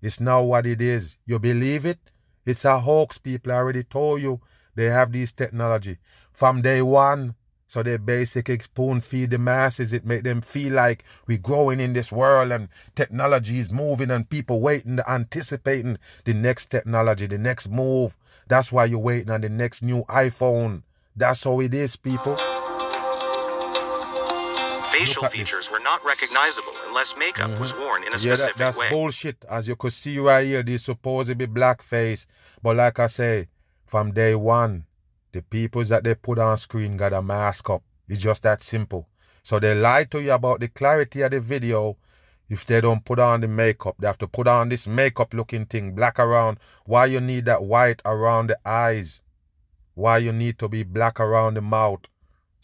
It's 0.00 0.20
now 0.20 0.42
what 0.42 0.66
it 0.66 0.80
is. 0.80 1.18
You 1.26 1.38
believe 1.38 1.86
it? 1.86 1.98
It's 2.44 2.64
a 2.64 2.80
hoax, 2.80 3.18
people. 3.18 3.52
I 3.52 3.56
already 3.56 3.84
told 3.84 4.20
you 4.20 4.40
they 4.74 4.86
have 4.86 5.12
these 5.12 5.32
technology. 5.32 5.98
From 6.32 6.62
day 6.62 6.82
one, 6.82 7.34
so 7.66 7.82
they 7.82 7.96
basically 7.96 8.58
spoon 8.58 9.00
feed 9.00 9.30
the 9.30 9.38
masses. 9.38 9.92
It 9.92 10.04
make 10.04 10.24
them 10.24 10.40
feel 10.40 10.74
like 10.74 11.04
we're 11.26 11.38
growing 11.38 11.80
in 11.80 11.92
this 11.92 12.12
world 12.12 12.52
and 12.52 12.68
technology 12.94 13.58
is 13.58 13.70
moving 13.70 14.10
and 14.10 14.28
people 14.28 14.60
waiting, 14.60 14.98
anticipating 15.08 15.98
the 16.24 16.34
next 16.34 16.66
technology, 16.66 17.26
the 17.26 17.38
next 17.38 17.70
move. 17.70 18.16
That's 18.48 18.72
why 18.72 18.86
you're 18.86 18.98
waiting 18.98 19.30
on 19.30 19.40
the 19.40 19.48
next 19.48 19.82
new 19.82 20.02
iPhone. 20.04 20.82
That's 21.16 21.44
how 21.44 21.60
it 21.60 21.72
is, 21.72 21.96
people. 21.96 22.36
Facial 25.02 25.24
features 25.24 25.70
were 25.70 25.80
not 25.80 26.04
recognizable 26.04 26.72
unless 26.88 27.16
makeup 27.16 27.50
mm-hmm. 27.50 27.60
was 27.60 27.74
worn 27.74 28.02
in 28.02 28.08
a 28.08 28.12
yeah, 28.12 28.34
specific 28.34 28.56
that, 28.56 28.64
that's 28.64 28.78
way. 28.78 28.86
bullshit. 28.90 29.44
As 29.50 29.66
you 29.66 29.74
could 29.74 29.92
see 29.92 30.18
right 30.18 30.46
here, 30.46 30.62
this 30.62 30.84
supposed 30.84 31.28
to 31.28 31.34
be 31.34 31.46
blackface. 31.46 32.26
But 32.62 32.76
like 32.76 33.00
I 33.00 33.06
say, 33.06 33.48
from 33.82 34.12
day 34.12 34.36
one, 34.36 34.84
the 35.32 35.42
peoples 35.42 35.88
that 35.88 36.04
they 36.04 36.14
put 36.14 36.38
on 36.38 36.56
screen 36.56 36.96
got 36.96 37.12
a 37.12 37.20
mask 37.20 37.68
up. 37.70 37.82
It's 38.06 38.22
just 38.22 38.44
that 38.44 38.62
simple. 38.62 39.08
So 39.42 39.58
they 39.58 39.74
lie 39.74 40.04
to 40.04 40.22
you 40.22 40.32
about 40.32 40.60
the 40.60 40.68
clarity 40.68 41.22
of 41.22 41.32
the 41.32 41.40
video. 41.40 41.96
If 42.48 42.66
they 42.66 42.80
don't 42.80 43.04
put 43.04 43.18
on 43.18 43.40
the 43.40 43.48
makeup, 43.48 43.96
they 43.98 44.06
have 44.06 44.18
to 44.18 44.28
put 44.28 44.46
on 44.46 44.68
this 44.68 44.86
makeup 44.86 45.34
looking 45.34 45.66
thing, 45.66 45.94
black 45.94 46.20
around. 46.20 46.58
Why 46.84 47.06
you 47.06 47.20
need 47.20 47.46
that 47.46 47.64
white 47.64 48.02
around 48.04 48.48
the 48.48 48.58
eyes? 48.64 49.22
Why 49.94 50.18
you 50.18 50.32
need 50.32 50.58
to 50.58 50.68
be 50.68 50.84
black 50.84 51.18
around 51.18 51.54
the 51.54 51.60
mouth? 51.60 52.02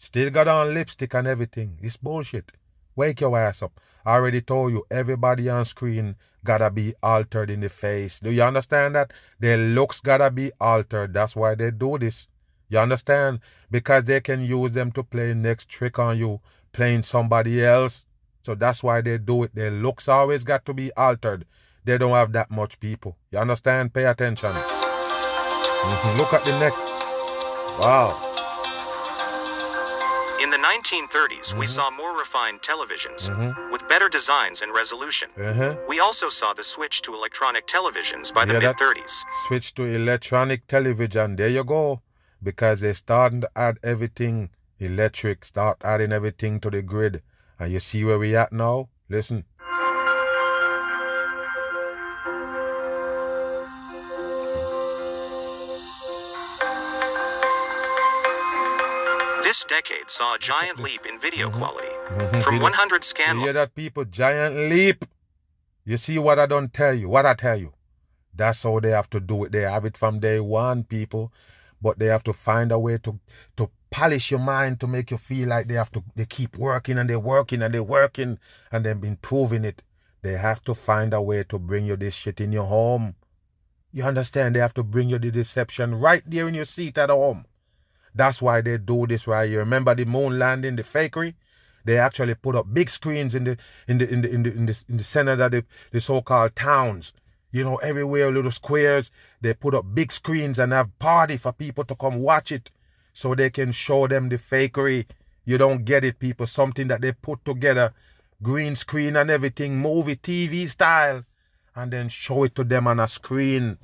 Still 0.01 0.29
got 0.29 0.47
on 0.47 0.73
lipstick 0.73 1.13
and 1.13 1.27
everything. 1.27 1.77
It's 1.81 1.97
bullshit. 1.97 2.53
Wake 2.95 3.19
your 3.19 3.37
ass 3.37 3.61
up. 3.61 3.81
I 4.05 4.13
already 4.13 4.39
told 4.39 4.71
you, 4.71 4.85
everybody 4.89 5.49
on 5.49 5.65
screen 5.65 6.15
gotta 6.45 6.71
be 6.71 6.93
altered 7.03 7.49
in 7.49 7.59
the 7.59 7.67
face. 7.67 8.21
Do 8.21 8.31
you 8.31 8.41
understand 8.43 8.95
that? 8.95 9.11
Their 9.39 9.57
looks 9.57 9.99
gotta 9.99 10.31
be 10.31 10.53
altered. 10.57 11.13
That's 11.13 11.35
why 11.35 11.55
they 11.55 11.71
do 11.71 11.97
this. 11.97 12.29
You 12.69 12.79
understand? 12.79 13.41
Because 13.69 14.05
they 14.05 14.21
can 14.21 14.41
use 14.41 14.71
them 14.71 14.93
to 14.93 15.03
play 15.03 15.33
next 15.33 15.67
trick 15.67 15.99
on 15.99 16.17
you, 16.17 16.39
playing 16.71 17.03
somebody 17.03 17.61
else. 17.65 18.05
So 18.43 18.55
that's 18.55 18.81
why 18.81 19.01
they 19.01 19.17
do 19.17 19.43
it. 19.43 19.53
Their 19.53 19.71
looks 19.71 20.07
always 20.07 20.45
got 20.45 20.63
to 20.67 20.73
be 20.73 20.93
altered. 20.93 21.43
They 21.83 21.97
don't 21.97 22.13
have 22.13 22.31
that 22.31 22.49
much 22.49 22.79
people. 22.79 23.17
You 23.31 23.39
understand? 23.39 23.93
Pay 23.93 24.05
attention. 24.05 24.47
Look 26.17 26.33
at 26.33 26.45
the 26.45 26.57
neck. 26.57 26.73
Wow. 27.81 28.28
In 30.79 30.83
the 30.83 31.07
1930s, 31.07 31.49
mm-hmm. 31.49 31.59
we 31.59 31.65
saw 31.65 31.91
more 31.91 32.17
refined 32.17 32.61
televisions 32.61 33.29
mm-hmm. 33.29 33.71
with 33.71 33.87
better 33.89 34.07
designs 34.07 34.61
and 34.61 34.73
resolution. 34.73 35.29
Uh-huh. 35.37 35.75
We 35.89 35.99
also 35.99 36.29
saw 36.29 36.53
the 36.53 36.63
switch 36.63 37.01
to 37.01 37.13
electronic 37.13 37.67
televisions 37.67 38.33
by 38.33 38.45
the 38.45 38.53
mid 38.53 38.63
30s. 38.63 39.23
Switch 39.47 39.73
to 39.75 39.83
electronic 39.83 40.67
television. 40.67 41.35
There 41.35 41.49
you 41.49 41.63
go 41.63 42.01
because 42.41 42.79
they're 42.79 42.93
starting 42.93 43.41
to 43.41 43.49
add 43.55 43.79
everything 43.83 44.51
electric, 44.79 45.43
start 45.43 45.77
adding 45.83 46.13
everything 46.13 46.61
to 46.61 46.69
the 46.69 46.81
grid. 46.81 47.21
And 47.59 47.73
you 47.73 47.79
see 47.79 48.05
where 48.05 48.19
we 48.19 48.35
at 48.35 48.53
now? 48.53 48.87
Listen. 49.09 49.43
Saw 60.09 60.35
a 60.35 60.39
giant 60.39 60.79
leap 60.79 61.05
in 61.05 61.19
video 61.19 61.47
mm-hmm. 61.47 61.59
quality. 61.59 61.87
Mm-hmm. 61.87 62.39
From 62.39 62.59
100 62.59 63.03
scan. 63.03 63.37
You 63.37 63.43
hear 63.43 63.53
that, 63.53 63.75
people? 63.75 64.05
Giant 64.05 64.55
leap. 64.55 65.05
You 65.85 65.97
see 65.97 66.19
what 66.19 66.39
I 66.39 66.45
don't 66.45 66.73
tell 66.73 66.93
you? 66.93 67.09
What 67.09 67.25
I 67.25 67.33
tell 67.33 67.57
you? 67.57 67.73
That's 68.35 68.63
how 68.63 68.79
they 68.79 68.91
have 68.91 69.09
to 69.11 69.19
do 69.19 69.43
it. 69.45 69.51
They 69.51 69.61
have 69.61 69.85
it 69.85 69.97
from 69.97 70.19
day 70.19 70.39
one, 70.39 70.83
people 70.83 71.31
but 71.81 71.99
they 71.99 72.07
have 72.07 72.23
to 72.23 72.33
find 72.33 72.71
a 72.71 72.79
way 72.79 72.97
to 72.97 73.19
to 73.57 73.69
polish 73.89 74.31
your 74.31 74.39
mind 74.39 74.79
to 74.79 74.87
make 74.87 75.11
you 75.11 75.17
feel 75.17 75.47
like 75.49 75.67
they 75.67 75.73
have 75.75 75.91
to 75.91 76.03
they 76.15 76.25
keep 76.25 76.57
working 76.57 76.97
and 76.97 77.09
they're 77.09 77.19
working 77.19 77.61
and 77.61 77.73
they're 77.73 77.83
working 77.83 78.37
and 78.71 78.85
they've 78.85 78.99
been 78.99 79.17
proving 79.17 79.63
it. 79.63 79.81
They 80.21 80.33
have 80.33 80.61
to 80.63 80.75
find 80.75 81.13
a 81.13 81.21
way 81.21 81.43
to 81.43 81.57
bring 81.57 81.85
you 81.85 81.95
this 81.95 82.15
shit 82.15 82.41
in 82.41 82.51
your 82.51 82.65
home. 82.65 83.15
You 83.91 84.03
understand? 84.03 84.55
They 84.55 84.59
have 84.59 84.73
to 84.75 84.83
bring 84.83 85.09
you 85.09 85.17
the 85.17 85.31
deception 85.31 85.95
right 85.95 86.21
there 86.25 86.47
in 86.47 86.53
your 86.53 86.65
seat 86.65 86.97
at 86.97 87.09
home. 87.09 87.45
That's 88.13 88.41
why 88.41 88.61
they 88.61 88.77
do 88.77 89.07
this 89.07 89.27
right 89.27 89.49
here. 89.49 89.59
Remember 89.59 89.95
the 89.95 90.05
moon 90.05 90.39
landing, 90.39 90.75
the 90.75 90.83
fakery? 90.83 91.35
They 91.85 91.97
actually 91.97 92.35
put 92.35 92.55
up 92.55 92.73
big 92.73 92.89
screens 92.89 93.35
in 93.35 93.45
the 93.45 93.57
in 93.87 93.99
the 93.99 94.11
in 94.11 94.21
the 94.21 94.29
in 94.31 94.43
the 94.43 94.51
in 94.51 94.65
the, 94.65 94.83
in 94.89 94.97
the 94.97 95.03
center 95.03 95.31
of 95.41 95.51
the, 95.51 95.65
the 95.91 96.01
so-called 96.01 96.55
towns 96.55 97.13
you 97.51 97.63
know, 97.63 97.77
everywhere, 97.77 98.31
little 98.31 98.51
squares, 98.51 99.11
they 99.41 99.53
put 99.53 99.73
up 99.73 99.85
big 99.93 100.11
screens 100.11 100.59
and 100.59 100.71
have 100.71 100.97
party 100.99 101.37
for 101.37 101.51
people 101.51 101.83
to 101.83 101.95
come 101.95 102.19
watch 102.19 102.51
it 102.51 102.69
so 103.13 103.33
they 103.33 103.49
can 103.49 103.71
show 103.71 104.07
them 104.07 104.29
the 104.29 104.37
fakery. 104.37 105.05
You 105.45 105.57
don't 105.57 105.83
get 105.83 106.03
it, 106.03 106.19
people. 106.19 106.45
Something 106.45 106.87
that 106.89 107.01
they 107.01 107.11
put 107.11 107.43
together, 107.43 107.93
green 108.41 108.75
screen 108.75 109.15
and 109.15 109.31
everything, 109.31 109.79
movie, 109.79 110.15
TV 110.15 110.67
style, 110.67 111.23
and 111.75 111.91
then 111.91 112.09
show 112.09 112.43
it 112.43 112.53
to 112.55 112.63
them 112.63 112.87
on 112.87 112.99
a 112.99 113.07
screen. 113.07 113.77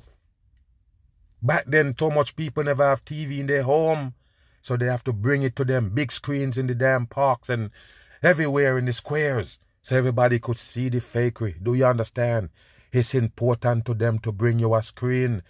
Back 1.46 1.66
then, 1.68 1.94
too 1.94 2.10
much 2.10 2.34
people 2.34 2.64
never 2.64 2.82
have 2.84 3.04
TV 3.04 3.38
in 3.38 3.46
their 3.46 3.62
home, 3.62 4.14
so 4.62 4.76
they 4.76 4.86
have 4.86 5.04
to 5.04 5.12
bring 5.12 5.44
it 5.44 5.54
to 5.54 5.64
them. 5.64 5.90
Big 5.90 6.10
screens 6.10 6.58
in 6.58 6.66
the 6.66 6.74
damn 6.74 7.06
parks 7.06 7.48
and 7.48 7.70
everywhere 8.20 8.76
in 8.78 8.86
the 8.86 8.92
squares, 8.92 9.60
so 9.80 9.96
everybody 9.96 10.40
could 10.40 10.56
see 10.56 10.88
the 10.88 10.98
fakery. 10.98 11.62
Do 11.62 11.74
you 11.74 11.86
understand? 11.86 12.50
It's 12.90 13.14
important 13.14 13.84
to 13.86 13.94
them 13.94 14.18
to 14.20 14.32
bring 14.32 14.58
you 14.58 14.74
a 14.74 14.82
screen. 14.82 15.44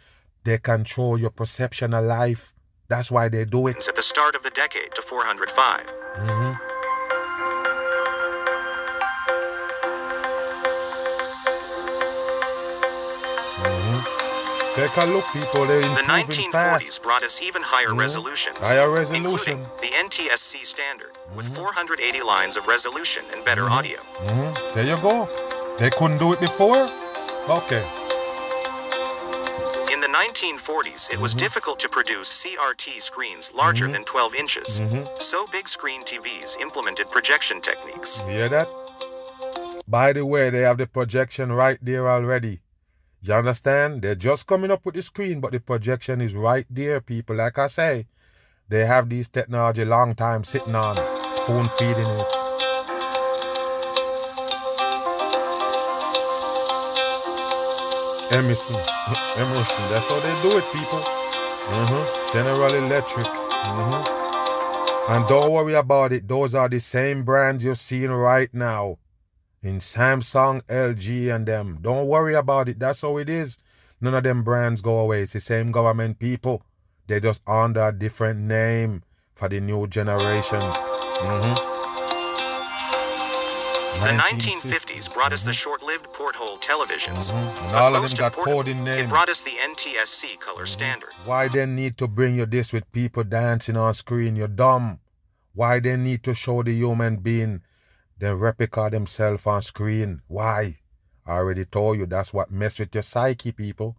They 0.45 0.59
control 0.59 1.19
your 1.19 1.31
perception 1.31 1.95
of 1.95 2.05
life. 2.05 2.53
That's 2.89 3.11
why 3.11 3.31
they 3.31 3.47
do 3.47 3.67
it. 3.67 3.89
At 3.89 3.97
the 3.97 4.03
start 4.03 4.37
of 4.37 4.43
the 4.43 4.51
decade 4.51 4.95
to 4.97 5.01
405. 5.01 5.87
Mm-hmm. 5.87 6.29
Mm-hmm. 6.29 6.76
Take 14.77 14.93
a 15.01 15.09
look, 15.09 15.25
people. 15.33 15.65
The 15.65 16.05
1940s 16.05 16.53
fast. 16.53 17.03
brought 17.03 17.25
us 17.25 17.43
even 17.43 17.63
higher 17.65 17.89
mm-hmm. 17.89 17.99
resolutions, 17.99 18.61
higher 18.61 18.91
resolution, 18.91 19.25
including 19.25 19.59
the 19.81 19.89
NTSC 20.05 20.69
standard 20.69 21.17
with 21.35 21.47
mm-hmm. 21.47 21.65
480 21.65 22.21
lines 22.21 22.59
of 22.59 22.69
resolution 22.69 23.25
and 23.33 23.43
better 23.47 23.63
mm-hmm. 23.63 23.73
audio. 23.73 23.97
Mm-hmm. 23.97 24.53
There 24.77 24.85
you 24.85 25.01
go. 25.01 25.25
They 25.81 25.89
couldn't 25.89 26.19
do 26.19 26.35
it 26.35 26.41
before. 26.41 26.77
Okay. 27.49 27.81
In 29.97 30.05
the 30.05 30.13
1940s, 30.13 31.09
it 31.09 31.17
was 31.25 31.33
mm-hmm. 31.33 31.49
difficult 31.49 31.81
to 31.81 31.89
produce 31.89 32.45
CRT 32.45 33.01
screens 33.01 33.55
larger 33.57 33.87
mm-hmm. 33.87 34.05
than 34.05 34.05
12 34.05 34.35
inches. 34.35 34.83
Mm-hmm. 34.83 35.09
So 35.17 35.47
big 35.53 35.69
screen 35.69 36.05
TVs 36.05 36.61
implemented 36.61 37.11
projection 37.11 37.63
techniques. 37.63 38.21
You 38.29 38.45
hear 38.45 38.49
that? 38.51 38.69
By 39.89 40.13
the 40.13 40.27
way, 40.27 40.51
they 40.51 40.61
have 40.69 40.77
the 40.77 40.87
projection 40.87 41.51
right 41.51 41.79
there 41.81 42.11
already. 42.11 42.61
You 43.27 43.35
understand? 43.35 44.03
They're 44.03 44.15
just 44.15 44.47
coming 44.47 44.71
up 44.71 44.87
with 44.87 44.95
the 44.95 45.03
screen, 45.03 45.41
but 45.41 45.51
the 45.51 45.59
projection 45.59 46.21
is 46.21 46.37
right 46.37 46.65
there, 46.71 47.01
people. 47.01 47.35
Like 47.35 47.59
I 47.59 47.67
say, 47.67 48.07
they 48.69 48.87
have 48.87 49.09
these 49.09 49.27
technology 49.27 49.85
long 49.85 50.15
time 50.15 50.45
sitting 50.45 50.77
on, 50.77 50.95
spoon 51.35 51.67
feeding 51.71 52.07
it. 52.07 52.27
Emerson. 58.31 58.79
Emerson. 59.43 59.85
That's 59.91 60.07
how 60.09 60.21
they 60.23 60.37
do 60.47 60.57
it, 60.59 60.67
people. 60.71 61.03
Mm-hmm. 61.67 62.33
General 62.33 62.75
Electric. 62.75 63.27
Mm-hmm. 63.27 65.13
And 65.13 65.29
don't 65.29 65.51
worry 65.51 65.75
about 65.75 66.13
it. 66.13 66.29
Those 66.29 66.55
are 66.55 66.69
the 66.69 66.79
same 66.79 67.25
brands 67.25 67.65
you're 67.65 67.75
seeing 67.75 68.13
right 68.13 68.55
now 68.55 68.99
in 69.67 69.81
Samsung, 69.81 70.63
LG, 70.67 71.35
and 71.35 71.45
them. 71.45 71.79
Don't 71.83 72.07
worry 72.07 72.35
about 72.35 72.69
it. 72.69 72.79
That's 72.79 73.03
how 73.03 73.19
it 73.19 73.29
is. 73.29 73.59
None 74.01 74.15
of 74.15 74.23
them 74.23 74.45
brands 74.45 74.81
go 74.81 75.01
away. 75.01 75.23
It's 75.23 75.33
the 75.33 75.41
same 75.41 75.73
government 75.73 76.21
people. 76.21 76.63
They 77.09 77.19
just 77.19 77.43
under 77.49 77.89
a 77.89 77.93
different 77.93 78.41
name 78.41 79.03
for 79.35 79.49
the 79.49 79.61
new 79.61 79.87
generations. 79.89 80.63
Mm-hmm. 80.63 81.55
The 83.97 84.13
1950s 84.13 85.13
brought 85.15 85.33
us 85.33 85.43
the 85.43 85.53
short-lived 85.53 86.13
porthole 86.13 86.59
televisions. 86.59 87.33
Mm-hmm. 87.33 87.67
And 87.67 87.77
all 87.77 87.97
of 87.97 88.03
them 88.03 88.19
got 88.19 88.33
coding 88.33 88.85
names. 88.85 89.01
It 89.01 89.09
brought 89.09 89.29
us 89.29 89.43
the 89.43 89.51
NTSC 89.51 90.39
color 90.41 90.59
mm-hmm. 90.59 90.67
standard. 90.67 91.11
Why 91.25 91.49
they 91.49 91.67
need 91.67 91.99
to 91.99 92.07
bring 92.07 92.37
you 92.37 92.47
this 92.47 92.73
with 92.73 92.91
people 92.93 93.25
dancing 93.25 93.77
on 93.77 93.95
screen? 93.95 94.37
You're 94.37 94.49
dumb. 94.49 95.01
Why 95.55 95.81
they 95.81 95.97
need 95.97 96.23
to 96.25 96.35
show 96.35 96.63
the 96.63 96.73
human 96.73 97.17
being 97.17 97.63
the 98.19 98.35
replica 98.35 98.89
themselves 98.91 99.47
on 99.47 99.63
screen? 99.63 100.23
Why? 100.29 100.79
I 101.27 101.33
already 101.33 101.65
told 101.65 101.99
you 101.99 102.07
that's 102.07 102.33
what 102.33 102.51
mess 102.51 102.79
with 102.79 102.95
your 102.95 103.03
psyche, 103.03 103.53
people. 103.53 103.97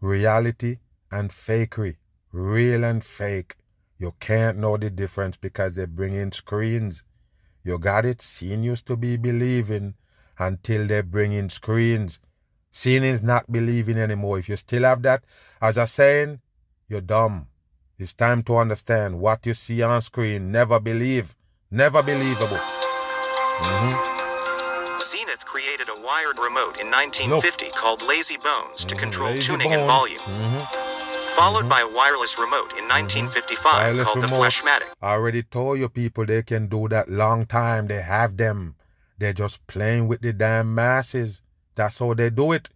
Reality 0.00 0.78
and 1.10 1.30
fakery. 1.30 1.96
Real 2.32 2.84
and 2.84 3.02
fake. 3.02 3.56
You 3.98 4.14
can't 4.20 4.58
know 4.58 4.76
the 4.76 4.90
difference 4.90 5.36
because 5.36 5.74
they 5.74 5.86
bring 5.86 6.12
in 6.12 6.32
screens. 6.32 7.04
You 7.62 7.78
got 7.78 8.04
it? 8.04 8.20
Seeing 8.20 8.62
used 8.62 8.86
to 8.86 8.96
be 8.96 9.16
believing 9.16 9.94
until 10.38 10.86
they 10.86 11.00
bring 11.00 11.32
in 11.32 11.48
screens. 11.48 12.20
Seeing 12.70 13.04
is 13.04 13.22
not 13.22 13.50
believing 13.50 13.98
anymore. 13.98 14.38
If 14.38 14.48
you 14.48 14.56
still 14.56 14.82
have 14.82 15.02
that 15.02 15.24
as 15.60 15.76
a 15.76 15.86
saying, 15.86 16.40
you're 16.88 17.00
dumb. 17.00 17.46
It's 17.98 18.12
time 18.12 18.42
to 18.42 18.56
understand 18.58 19.20
what 19.20 19.46
you 19.46 19.54
see 19.54 19.82
on 19.82 20.02
screen. 20.02 20.50
Never 20.50 20.80
believe. 20.80 21.34
Never 21.70 22.02
believable. 22.02 22.83
Mm-hmm. 23.60 24.98
Zenith 24.98 25.44
created 25.46 25.88
a 25.88 26.00
wired 26.00 26.38
remote 26.38 26.80
in 26.80 26.90
1950 26.90 27.66
Look. 27.66 27.74
called 27.74 28.02
Lazy 28.02 28.38
Bones 28.38 28.84
to 28.84 28.94
mm-hmm. 28.94 29.02
control 29.02 29.30
Lazy 29.30 29.52
tuning 29.52 29.70
Bones. 29.70 29.80
and 29.80 29.86
volume. 29.86 30.20
Mm-hmm 30.20 30.94
followed 31.34 31.66
mm-hmm. 31.66 31.68
by 31.68 31.80
a 31.80 31.90
wireless 31.90 32.38
remote 32.38 32.70
in 32.78 32.86
1955 32.86 33.26
mm-hmm. 33.26 33.82
wireless 33.82 34.04
called 34.04 34.22
remote. 34.22 34.30
the 34.30 34.38
Flashmatic. 34.38 34.94
I 35.02 35.12
already 35.18 35.42
told 35.42 35.80
you 35.80 35.88
people 35.88 36.24
they 36.24 36.42
can 36.42 36.68
do 36.68 36.86
that 36.88 37.08
long 37.08 37.44
time. 37.46 37.86
They 37.88 38.02
have 38.02 38.36
them. 38.36 38.76
They're 39.18 39.32
just 39.32 39.66
playing 39.66 40.06
with 40.06 40.20
the 40.20 40.32
damn 40.32 40.74
masses. 40.74 41.42
That's 41.74 41.98
how 41.98 42.14
they 42.14 42.30
do 42.30 42.52
it. 42.52 42.68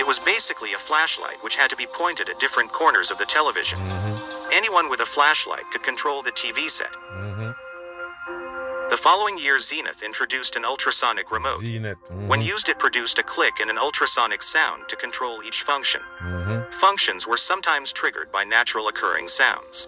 It 0.00 0.06
was 0.06 0.18
basically 0.18 0.72
a 0.72 0.78
flashlight 0.78 1.38
which 1.42 1.56
had 1.56 1.70
to 1.70 1.76
be 1.76 1.86
pointed 1.94 2.28
at 2.28 2.38
different 2.38 2.70
corners 2.70 3.10
of 3.10 3.18
the 3.18 3.24
television. 3.26 3.78
Mm-hmm. 3.78 4.56
Anyone 4.56 4.90
with 4.90 5.00
a 5.00 5.06
flashlight 5.06 5.64
could 5.72 5.82
control 5.82 6.22
the 6.22 6.32
TV 6.32 6.68
set. 6.68 6.92
Mm-hmm. 6.92 7.67
The 8.98 9.02
following 9.02 9.38
year, 9.38 9.60
Zenith 9.60 10.02
introduced 10.02 10.56
an 10.56 10.64
ultrasonic 10.64 11.30
remote. 11.30 11.60
Zenith. 11.60 12.02
Mm-hmm. 12.06 12.26
When 12.26 12.40
used, 12.40 12.68
it 12.68 12.80
produced 12.80 13.20
a 13.20 13.22
click 13.22 13.60
and 13.60 13.70
an 13.70 13.78
ultrasonic 13.78 14.42
sound 14.42 14.88
to 14.88 14.96
control 14.96 15.40
each 15.44 15.62
function. 15.62 16.00
Mm-hmm. 16.18 16.72
Functions 16.72 17.24
were 17.24 17.36
sometimes 17.36 17.92
triggered 17.92 18.32
by 18.32 18.42
natural 18.42 18.88
occurring 18.88 19.28
sounds. 19.28 19.86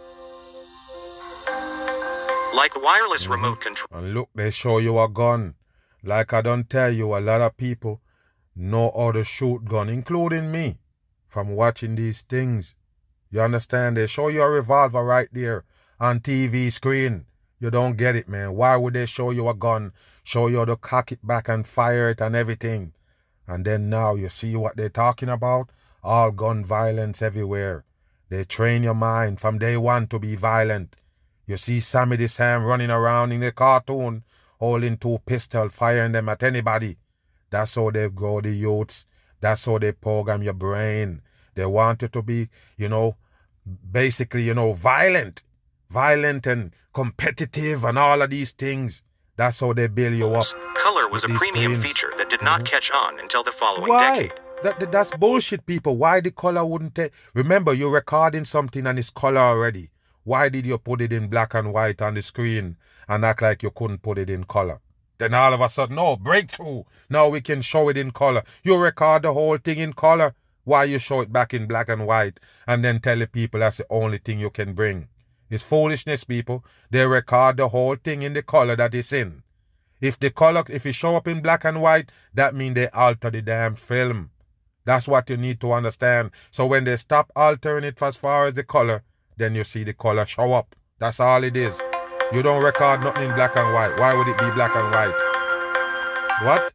Like 2.54 2.80
wireless 2.80 3.24
mm-hmm. 3.24 3.32
remote 3.32 3.60
control. 3.60 3.88
And 4.00 4.14
look, 4.14 4.28
they 4.32 4.50
show 4.50 4.78
you 4.78 4.96
a 5.00 5.08
gun. 5.08 5.56
Like 6.04 6.32
I 6.32 6.40
don't 6.40 6.70
tell 6.70 6.92
you, 6.92 7.16
a 7.16 7.18
lot 7.18 7.40
of 7.40 7.56
people 7.56 8.00
know 8.54 8.92
how 8.96 9.10
to 9.10 9.24
shoot 9.24 9.64
gun, 9.64 9.88
including 9.88 10.52
me, 10.52 10.78
from 11.26 11.48
watching 11.56 11.96
these 11.96 12.22
things. 12.22 12.76
You 13.28 13.40
understand? 13.40 13.96
They 13.96 14.06
show 14.06 14.28
you 14.28 14.42
a 14.42 14.48
revolver 14.48 15.02
right 15.02 15.28
there 15.32 15.64
on 15.98 16.20
TV 16.20 16.70
screen. 16.70 17.26
You 17.60 17.70
don't 17.70 17.98
get 17.98 18.16
it, 18.16 18.26
man. 18.26 18.54
Why 18.54 18.74
would 18.76 18.94
they 18.94 19.04
show 19.04 19.30
you 19.30 19.46
a 19.48 19.54
gun, 19.54 19.92
show 20.24 20.46
you 20.46 20.58
how 20.58 20.64
to 20.64 20.76
cock 20.76 21.12
it 21.12 21.24
back 21.24 21.46
and 21.48 21.66
fire 21.66 22.08
it 22.08 22.20
and 22.22 22.34
everything? 22.34 22.94
And 23.46 23.66
then 23.66 23.90
now 23.90 24.14
you 24.14 24.30
see 24.30 24.56
what 24.56 24.76
they're 24.76 24.88
talking 24.88 25.28
about? 25.28 25.70
All 26.02 26.30
gun 26.30 26.64
violence 26.64 27.20
everywhere. 27.20 27.84
They 28.30 28.44
train 28.44 28.82
your 28.82 28.94
mind 28.94 29.40
from 29.40 29.58
day 29.58 29.76
one 29.76 30.06
to 30.06 30.18
be 30.18 30.36
violent. 30.36 30.96
You 31.46 31.58
see 31.58 31.80
Sammy 31.80 32.16
the 32.16 32.28
Sam 32.28 32.64
running 32.64 32.90
around 32.90 33.32
in 33.32 33.40
the 33.40 33.52
cartoon, 33.52 34.24
holding 34.58 34.96
two 34.96 35.18
pistols, 35.26 35.74
firing 35.74 36.12
them 36.12 36.30
at 36.30 36.42
anybody. 36.42 36.96
That's 37.50 37.74
how 37.74 37.90
they 37.90 38.08
grow 38.08 38.40
the 38.40 38.52
youths. 38.52 39.04
That's 39.40 39.66
how 39.66 39.78
they 39.78 39.92
program 39.92 40.42
your 40.42 40.54
brain. 40.54 41.20
They 41.54 41.66
want 41.66 42.00
you 42.02 42.08
to 42.08 42.22
be, 42.22 42.48
you 42.78 42.88
know, 42.88 43.16
basically, 43.90 44.44
you 44.44 44.54
know, 44.54 44.72
violent. 44.72 45.42
Violent 45.90 46.46
and 46.46 46.72
competitive 46.92 47.84
and 47.84 47.98
all 47.98 48.22
of 48.22 48.30
these 48.30 48.52
things. 48.52 49.02
That's 49.36 49.60
how 49.60 49.72
they 49.72 49.88
build 49.88 50.14
you 50.14 50.28
up. 50.28 50.44
Color 50.76 51.08
was 51.08 51.24
a 51.24 51.28
premium 51.28 51.74
screens. 51.74 51.84
feature 51.84 52.12
that 52.16 52.30
did 52.30 52.42
not 52.42 52.60
mm-hmm. 52.60 52.74
catch 52.74 52.92
on 52.92 53.18
until 53.18 53.42
the 53.42 53.50
following 53.50 53.88
Why? 53.88 54.14
decade. 54.14 54.32
That, 54.62 54.78
that, 54.78 54.92
that's 54.92 55.10
bullshit, 55.16 55.64
people. 55.64 55.96
Why 55.96 56.20
the 56.20 56.30
color 56.30 56.64
wouldn't 56.64 56.94
take? 56.94 57.12
Remember, 57.34 57.72
you're 57.72 57.90
recording 57.90 58.44
something 58.44 58.86
and 58.86 58.98
it's 58.98 59.10
color 59.10 59.40
already. 59.40 59.90
Why 60.24 60.48
did 60.50 60.66
you 60.66 60.76
put 60.78 61.00
it 61.00 61.12
in 61.12 61.28
black 61.28 61.54
and 61.54 61.72
white 61.72 62.02
on 62.02 62.14
the 62.14 62.22
screen 62.22 62.76
and 63.08 63.24
act 63.24 63.42
like 63.42 63.62
you 63.62 63.70
couldn't 63.70 64.02
put 64.02 64.18
it 64.18 64.28
in 64.28 64.44
color? 64.44 64.80
Then 65.16 65.34
all 65.34 65.52
of 65.52 65.60
a 65.60 65.68
sudden, 65.68 65.96
no, 65.96 66.16
breakthrough. 66.16 66.84
Now 67.08 67.28
we 67.28 67.40
can 67.40 67.62
show 67.62 67.88
it 67.88 67.96
in 67.96 68.10
color. 68.10 68.42
You 68.62 68.76
record 68.76 69.22
the 69.22 69.32
whole 69.32 69.56
thing 69.56 69.78
in 69.78 69.92
color. 69.92 70.34
Why 70.64 70.84
you 70.84 70.98
show 70.98 71.22
it 71.22 71.32
back 71.32 71.52
in 71.52 71.66
black 71.66 71.88
and 71.88 72.06
white 72.06 72.38
and 72.66 72.84
then 72.84 73.00
tell 73.00 73.18
the 73.18 73.26
people 73.26 73.60
that's 73.60 73.78
the 73.78 73.86
only 73.90 74.18
thing 74.18 74.38
you 74.38 74.50
can 74.50 74.74
bring? 74.74 75.08
It's 75.50 75.64
foolishness, 75.64 76.24
people. 76.24 76.64
They 76.90 77.06
record 77.06 77.56
the 77.56 77.68
whole 77.68 77.96
thing 77.96 78.22
in 78.22 78.34
the 78.34 78.42
color 78.42 78.76
that 78.76 78.94
it's 78.94 79.12
in. 79.12 79.42
If 80.00 80.18
the 80.18 80.30
color, 80.30 80.62
if 80.70 80.86
it 80.86 80.94
show 80.94 81.16
up 81.16 81.28
in 81.28 81.42
black 81.42 81.64
and 81.64 81.82
white, 81.82 82.10
that 82.32 82.54
means 82.54 82.76
they 82.76 82.88
alter 82.88 83.30
the 83.30 83.42
damn 83.42 83.74
film. 83.74 84.30
That's 84.84 85.06
what 85.06 85.28
you 85.28 85.36
need 85.36 85.60
to 85.60 85.72
understand. 85.72 86.30
So 86.50 86.66
when 86.66 86.84
they 86.84 86.96
stop 86.96 87.30
altering 87.36 87.84
it 87.84 88.00
as 88.00 88.16
far 88.16 88.46
as 88.46 88.54
the 88.54 88.64
color, 88.64 89.02
then 89.36 89.54
you 89.54 89.64
see 89.64 89.84
the 89.84 89.92
color 89.92 90.24
show 90.24 90.52
up. 90.54 90.74
That's 90.98 91.20
all 91.20 91.44
it 91.44 91.56
is. 91.56 91.80
You 92.32 92.42
don't 92.42 92.62
record 92.62 93.00
nothing 93.00 93.28
in 93.28 93.34
black 93.34 93.56
and 93.56 93.74
white. 93.74 93.98
Why 93.98 94.14
would 94.14 94.28
it 94.28 94.38
be 94.38 94.50
black 94.52 94.74
and 94.76 94.90
white? 94.90 95.14
What? 96.46 96.72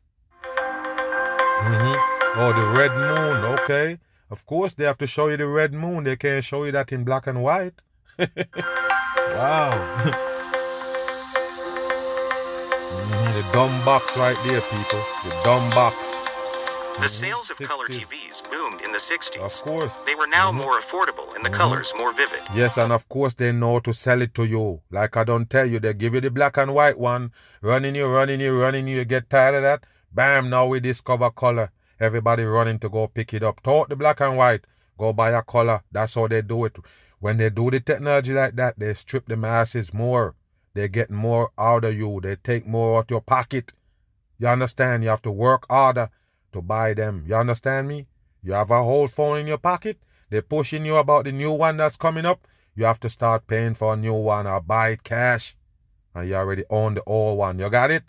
Mm-hmm. 1.64 2.40
Oh, 2.40 2.54
the 2.54 2.78
red 2.78 2.92
moon. 2.92 3.60
Okay. 3.60 3.98
Of 4.30 4.46
course, 4.46 4.74
they 4.74 4.84
have 4.84 4.98
to 4.98 5.08
show 5.08 5.30
you 5.30 5.38
the 5.38 5.48
red 5.48 5.74
moon. 5.74 6.04
They 6.04 6.18
can't 6.18 6.44
show 6.44 6.66
you 6.66 6.72
that 6.74 6.92
in 6.92 7.06
black 7.06 7.28
and 7.28 7.42
white. 7.42 7.82
Wow. 8.19 9.71
the 13.34 13.43
dumb 13.51 13.75
box 13.86 14.17
right 14.17 14.38
there, 14.47 14.62
people. 14.62 15.04
The 15.23 15.41
dumb 15.43 15.69
box. 15.71 16.15
The 17.01 17.10
sales 17.10 17.51
of 17.51 17.58
60. 17.58 17.65
color 17.65 17.88
TVs 17.88 18.49
boomed 18.49 18.82
in 18.82 18.93
the 18.93 18.99
60s. 18.99 19.43
Of 19.43 19.51
course. 19.65 20.04
They 20.04 20.15
were 20.15 20.28
now 20.28 20.47
mm-hmm. 20.47 20.60
more 20.60 20.80
affordable 20.80 21.36
and 21.36 21.43
the 21.43 21.49
mm-hmm. 21.49 21.60
colors 21.60 21.93
more 21.97 22.13
vivid. 22.13 22.39
Yes, 22.54 22.78
and 22.78 22.93
of 22.93 23.10
course 23.10 23.34
they 23.34 23.51
know 23.51 23.80
to 23.80 23.91
sell 23.91 24.21
it 24.21 24.34
to 24.36 24.45
you. 24.45 24.82
Like 24.89 25.17
I 25.17 25.25
don't 25.25 25.49
tell 25.49 25.65
you, 25.65 25.80
they 25.80 25.93
give 25.93 26.13
you 26.13 26.21
the 26.21 26.32
black 26.32 26.56
and 26.56 26.73
white 26.73 26.97
one, 26.97 27.34
running 27.62 27.95
you, 27.95 28.08
running 28.08 28.39
you, 28.39 28.58
running 28.58 28.88
you, 28.88 28.95
you 28.97 29.06
get 29.06 29.30
tired 29.30 29.56
of 29.56 29.63
that. 29.63 29.84
Bam, 30.13 30.49
now 30.49 30.67
we 30.67 30.80
discover 30.80 31.30
color. 31.32 31.69
Everybody 31.99 32.43
running 32.43 32.80
to 32.80 32.89
go 32.89 33.08
pick 33.08 33.34
it 33.34 33.43
up. 33.43 33.62
Talk 33.62 33.89
the 33.89 33.97
black 33.97 34.21
and 34.21 34.38
white. 34.38 34.65
Go 34.97 35.12
buy 35.12 35.32
a 35.32 35.41
color. 35.41 35.82
That's 35.91 36.15
how 36.15 36.28
they 36.28 36.41
do 36.41 36.63
it. 36.63 36.78
When 37.26 37.38
they 37.38 37.50
do 37.50 37.72
the 37.72 37.80
technology 37.80 38.34
like 38.34 38.56
that, 38.58 38.78
they 38.78 38.94
strip 38.94 39.26
the 39.28 39.36
masses 39.36 39.92
more. 39.92 40.36
They 40.76 40.88
get 40.88 41.10
more 41.10 41.50
out 41.58 41.84
of 41.84 41.98
you. 41.98 42.20
They 42.22 42.36
take 42.36 42.68
more 42.68 43.00
out 43.00 43.10
your 43.10 43.22
pocket. 43.22 43.74
You 44.38 44.48
understand? 44.48 45.02
You 45.02 45.10
have 45.10 45.24
to 45.24 45.32
work 45.32 45.66
harder 45.68 46.10
to 46.54 46.62
buy 46.62 46.94
them. 46.94 47.24
You 47.26 47.34
understand 47.34 47.88
me? 47.88 48.06
You 48.44 48.52
have 48.52 48.70
a 48.70 48.84
whole 48.84 49.08
phone 49.08 49.40
in 49.40 49.48
your 49.48 49.58
pocket. 49.58 49.98
They're 50.30 50.44
pushing 50.44 50.86
you 50.86 50.98
about 50.98 51.26
the 51.26 51.32
new 51.32 51.50
one 51.50 51.78
that's 51.78 51.98
coming 51.98 52.28
up. 52.28 52.48
You 52.76 52.86
have 52.86 53.00
to 53.00 53.10
start 53.10 53.48
paying 53.48 53.74
for 53.74 53.96
a 53.96 53.98
new 53.98 54.14
one 54.14 54.46
or 54.46 54.62
buy 54.62 54.90
it 54.90 55.02
cash. 55.02 55.56
And 56.14 56.30
you 56.30 56.36
already 56.36 56.66
own 56.70 56.94
the 56.94 57.04
old 57.08 57.40
one. 57.40 57.58
You 57.58 57.72
got 57.72 57.90
it? 57.90 58.04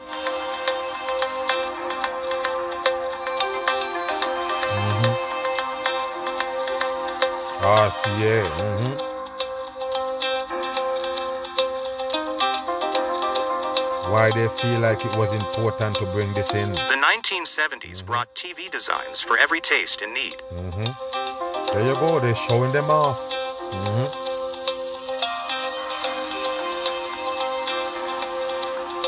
RCA. 7.67 8.61
Mm-hmm. 8.61 9.06
why 14.11 14.31
they 14.31 14.49
feel 14.49 14.81
like 14.81 15.05
it 15.05 15.17
was 15.17 15.33
important 15.33 15.97
to 15.97 16.07
bring 16.07 16.33
this 16.35 16.55
in. 16.55 16.71
The 16.71 17.03
1970s 17.23 17.81
mm-hmm. 17.81 18.07
brought 18.07 18.33
TV 18.35 18.71
designs 18.71 19.21
for 19.21 19.37
every 19.39 19.61
taste 19.61 20.03
and 20.03 20.15
need. 20.15 20.37
Mm-hmm. 20.53 21.73
There 21.73 21.87
you 21.87 21.95
go, 21.95 22.21
they're 22.21 22.35
showing 22.35 22.73
them 22.73 22.85
off. 22.91 23.19
Mm-hmm. 23.73 24.07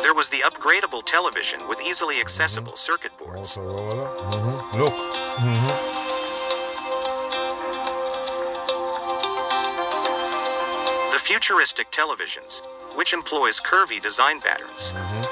There 0.02 0.14
was 0.14 0.30
the 0.30 0.38
upgradable 0.38 1.04
television 1.04 1.60
with 1.68 1.80
easily 1.80 2.18
accessible 2.20 2.72
mm-hmm. 2.72 2.92
circuit 2.92 3.16
boards. 3.18 3.56
Mm-hmm. 3.56 4.78
Look. 4.78 4.92
Mm-hmm. 4.92 6.08
The 11.12 11.18
futuristic 11.18 11.90
televisions 11.90 12.62
which 12.98 13.14
employs 13.14 13.60
curvy 13.60 14.02
design 14.02 14.40
patterns. 14.40 14.90
Mm-hmm. 14.92 15.22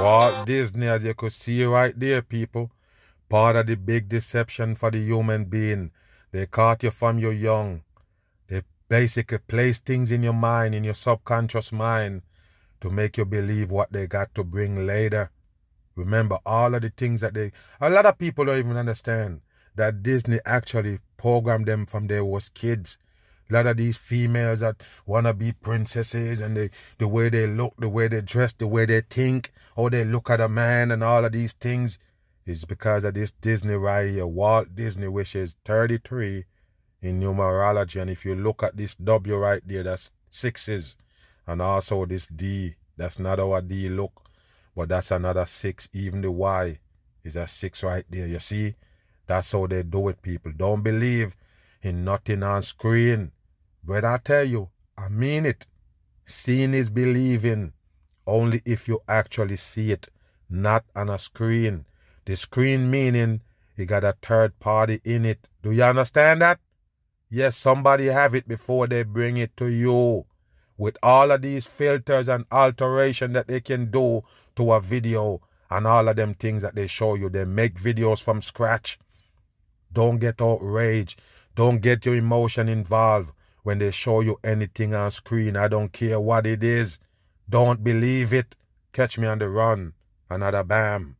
Walt 0.00 0.46
Disney, 0.46 0.86
as 0.86 1.02
you 1.02 1.12
could 1.12 1.32
see 1.32 1.64
right 1.64 1.98
there, 1.98 2.22
people, 2.22 2.70
part 3.28 3.56
of 3.56 3.66
the 3.66 3.74
big 3.74 4.08
deception 4.08 4.76
for 4.76 4.92
the 4.92 5.00
human 5.00 5.46
being. 5.46 5.90
They 6.30 6.46
caught 6.46 6.84
you 6.84 6.92
from 6.92 7.18
your 7.18 7.32
young. 7.32 7.82
They 8.46 8.62
basically 8.88 9.38
place 9.38 9.80
things 9.80 10.12
in 10.12 10.22
your 10.22 10.32
mind, 10.32 10.76
in 10.76 10.84
your 10.84 10.94
subconscious 10.94 11.72
mind, 11.72 12.22
to 12.80 12.90
make 12.90 13.16
you 13.16 13.24
believe 13.24 13.72
what 13.72 13.90
they 13.90 14.06
got 14.06 14.32
to 14.36 14.44
bring 14.44 14.86
later. 14.86 15.32
Remember 15.96 16.38
all 16.46 16.72
of 16.76 16.82
the 16.82 16.90
things 16.90 17.22
that 17.22 17.34
they 17.34 17.50
a 17.80 17.90
lot 17.90 18.06
of 18.06 18.18
people 18.18 18.44
don't 18.44 18.60
even 18.60 18.76
understand 18.76 19.40
that 19.78 20.02
Disney 20.02 20.38
actually 20.44 20.98
programmed 21.16 21.66
them 21.66 21.86
from 21.86 22.06
they 22.06 22.20
was 22.20 22.48
kids. 22.48 22.98
A 23.50 23.54
lot 23.54 23.66
of 23.66 23.78
these 23.78 23.96
females 23.96 24.60
that 24.60 24.76
wanna 25.06 25.32
be 25.32 25.52
princesses 25.52 26.40
and 26.40 26.56
they 26.56 26.70
the 26.98 27.08
way 27.08 27.30
they 27.30 27.46
look, 27.46 27.74
the 27.78 27.88
way 27.88 28.08
they 28.08 28.20
dress, 28.20 28.52
the 28.52 28.66
way 28.66 28.84
they 28.84 29.00
think, 29.00 29.50
how 29.74 29.88
they 29.88 30.04
look 30.04 30.28
at 30.28 30.40
a 30.40 30.48
man 30.48 30.90
and 30.90 31.02
all 31.02 31.24
of 31.24 31.32
these 31.32 31.54
things 31.54 31.98
is 32.44 32.64
because 32.64 33.04
of 33.04 33.14
this 33.14 33.30
Disney 33.30 33.74
right 33.74 34.08
here, 34.08 34.26
Walt 34.26 34.74
Disney, 34.74 35.08
which 35.08 35.36
is 35.36 35.56
33 35.64 36.44
in 37.02 37.20
numerology. 37.20 38.00
And 38.00 38.10
if 38.10 38.24
you 38.24 38.34
look 38.34 38.62
at 38.62 38.76
this 38.76 38.94
W 38.96 39.36
right 39.36 39.62
there, 39.64 39.82
that's 39.82 40.12
sixes. 40.30 40.96
And 41.46 41.62
also 41.62 42.04
this 42.06 42.26
D, 42.26 42.74
that's 42.96 43.18
not 43.18 43.38
our 43.38 43.62
D 43.62 43.88
look, 43.88 44.28
but 44.74 44.88
that's 44.88 45.10
another 45.10 45.46
six. 45.46 45.88
Even 45.92 46.20
the 46.20 46.30
Y 46.30 46.78
is 47.24 47.36
a 47.36 47.46
six 47.46 47.82
right 47.82 48.04
there. 48.10 48.26
You 48.26 48.40
see? 48.40 48.74
That's 49.28 49.52
how 49.52 49.66
they 49.66 49.82
do 49.82 50.08
it, 50.08 50.22
people. 50.22 50.52
Don't 50.56 50.82
believe 50.82 51.36
in 51.82 52.02
nothing 52.02 52.42
on 52.42 52.62
screen. 52.62 53.30
But 53.84 54.04
I 54.04 54.18
tell 54.18 54.44
you, 54.44 54.70
I 54.96 55.08
mean 55.10 55.46
it. 55.46 55.66
Seeing 56.24 56.74
is 56.74 56.90
believing 56.90 57.72
only 58.26 58.60
if 58.64 58.88
you 58.88 59.00
actually 59.06 59.56
see 59.56 59.92
it, 59.92 60.08
not 60.50 60.84
on 60.96 61.10
a 61.10 61.18
screen. 61.18 61.84
The 62.24 62.36
screen 62.36 62.90
meaning 62.90 63.42
you 63.76 63.84
got 63.86 64.02
a 64.02 64.16
third 64.20 64.58
party 64.60 65.00
in 65.04 65.24
it. 65.24 65.46
Do 65.62 65.72
you 65.72 65.84
understand 65.84 66.42
that? 66.42 66.58
Yes, 67.30 67.56
somebody 67.56 68.06
have 68.06 68.34
it 68.34 68.48
before 68.48 68.86
they 68.86 69.02
bring 69.02 69.36
it 69.36 69.56
to 69.58 69.66
you. 69.66 70.24
With 70.78 70.96
all 71.02 71.30
of 71.30 71.42
these 71.42 71.66
filters 71.66 72.28
and 72.28 72.46
alteration 72.50 73.32
that 73.34 73.48
they 73.48 73.60
can 73.60 73.90
do 73.90 74.22
to 74.56 74.72
a 74.72 74.80
video 74.80 75.42
and 75.70 75.86
all 75.86 76.08
of 76.08 76.16
them 76.16 76.32
things 76.32 76.62
that 76.62 76.74
they 76.74 76.86
show 76.86 77.14
you, 77.14 77.28
they 77.28 77.44
make 77.44 77.74
videos 77.74 78.22
from 78.22 78.40
scratch. 78.40 78.98
Don't 79.92 80.18
get 80.18 80.40
outraged. 80.40 81.20
Don't 81.54 81.80
get 81.80 82.06
your 82.06 82.14
emotion 82.14 82.68
involved 82.68 83.32
when 83.62 83.78
they 83.78 83.90
show 83.90 84.20
you 84.20 84.38
anything 84.42 84.94
on 84.94 85.10
screen. 85.10 85.56
I 85.56 85.68
don't 85.68 85.92
care 85.92 86.18
what 86.18 86.46
it 86.46 86.64
is. 86.64 86.98
Don't 87.48 87.84
believe 87.84 88.32
it. 88.32 88.56
Catch 88.92 89.18
me 89.18 89.26
on 89.26 89.38
the 89.38 89.48
run. 89.48 89.92
Another 90.30 90.64
bam. 90.64 91.17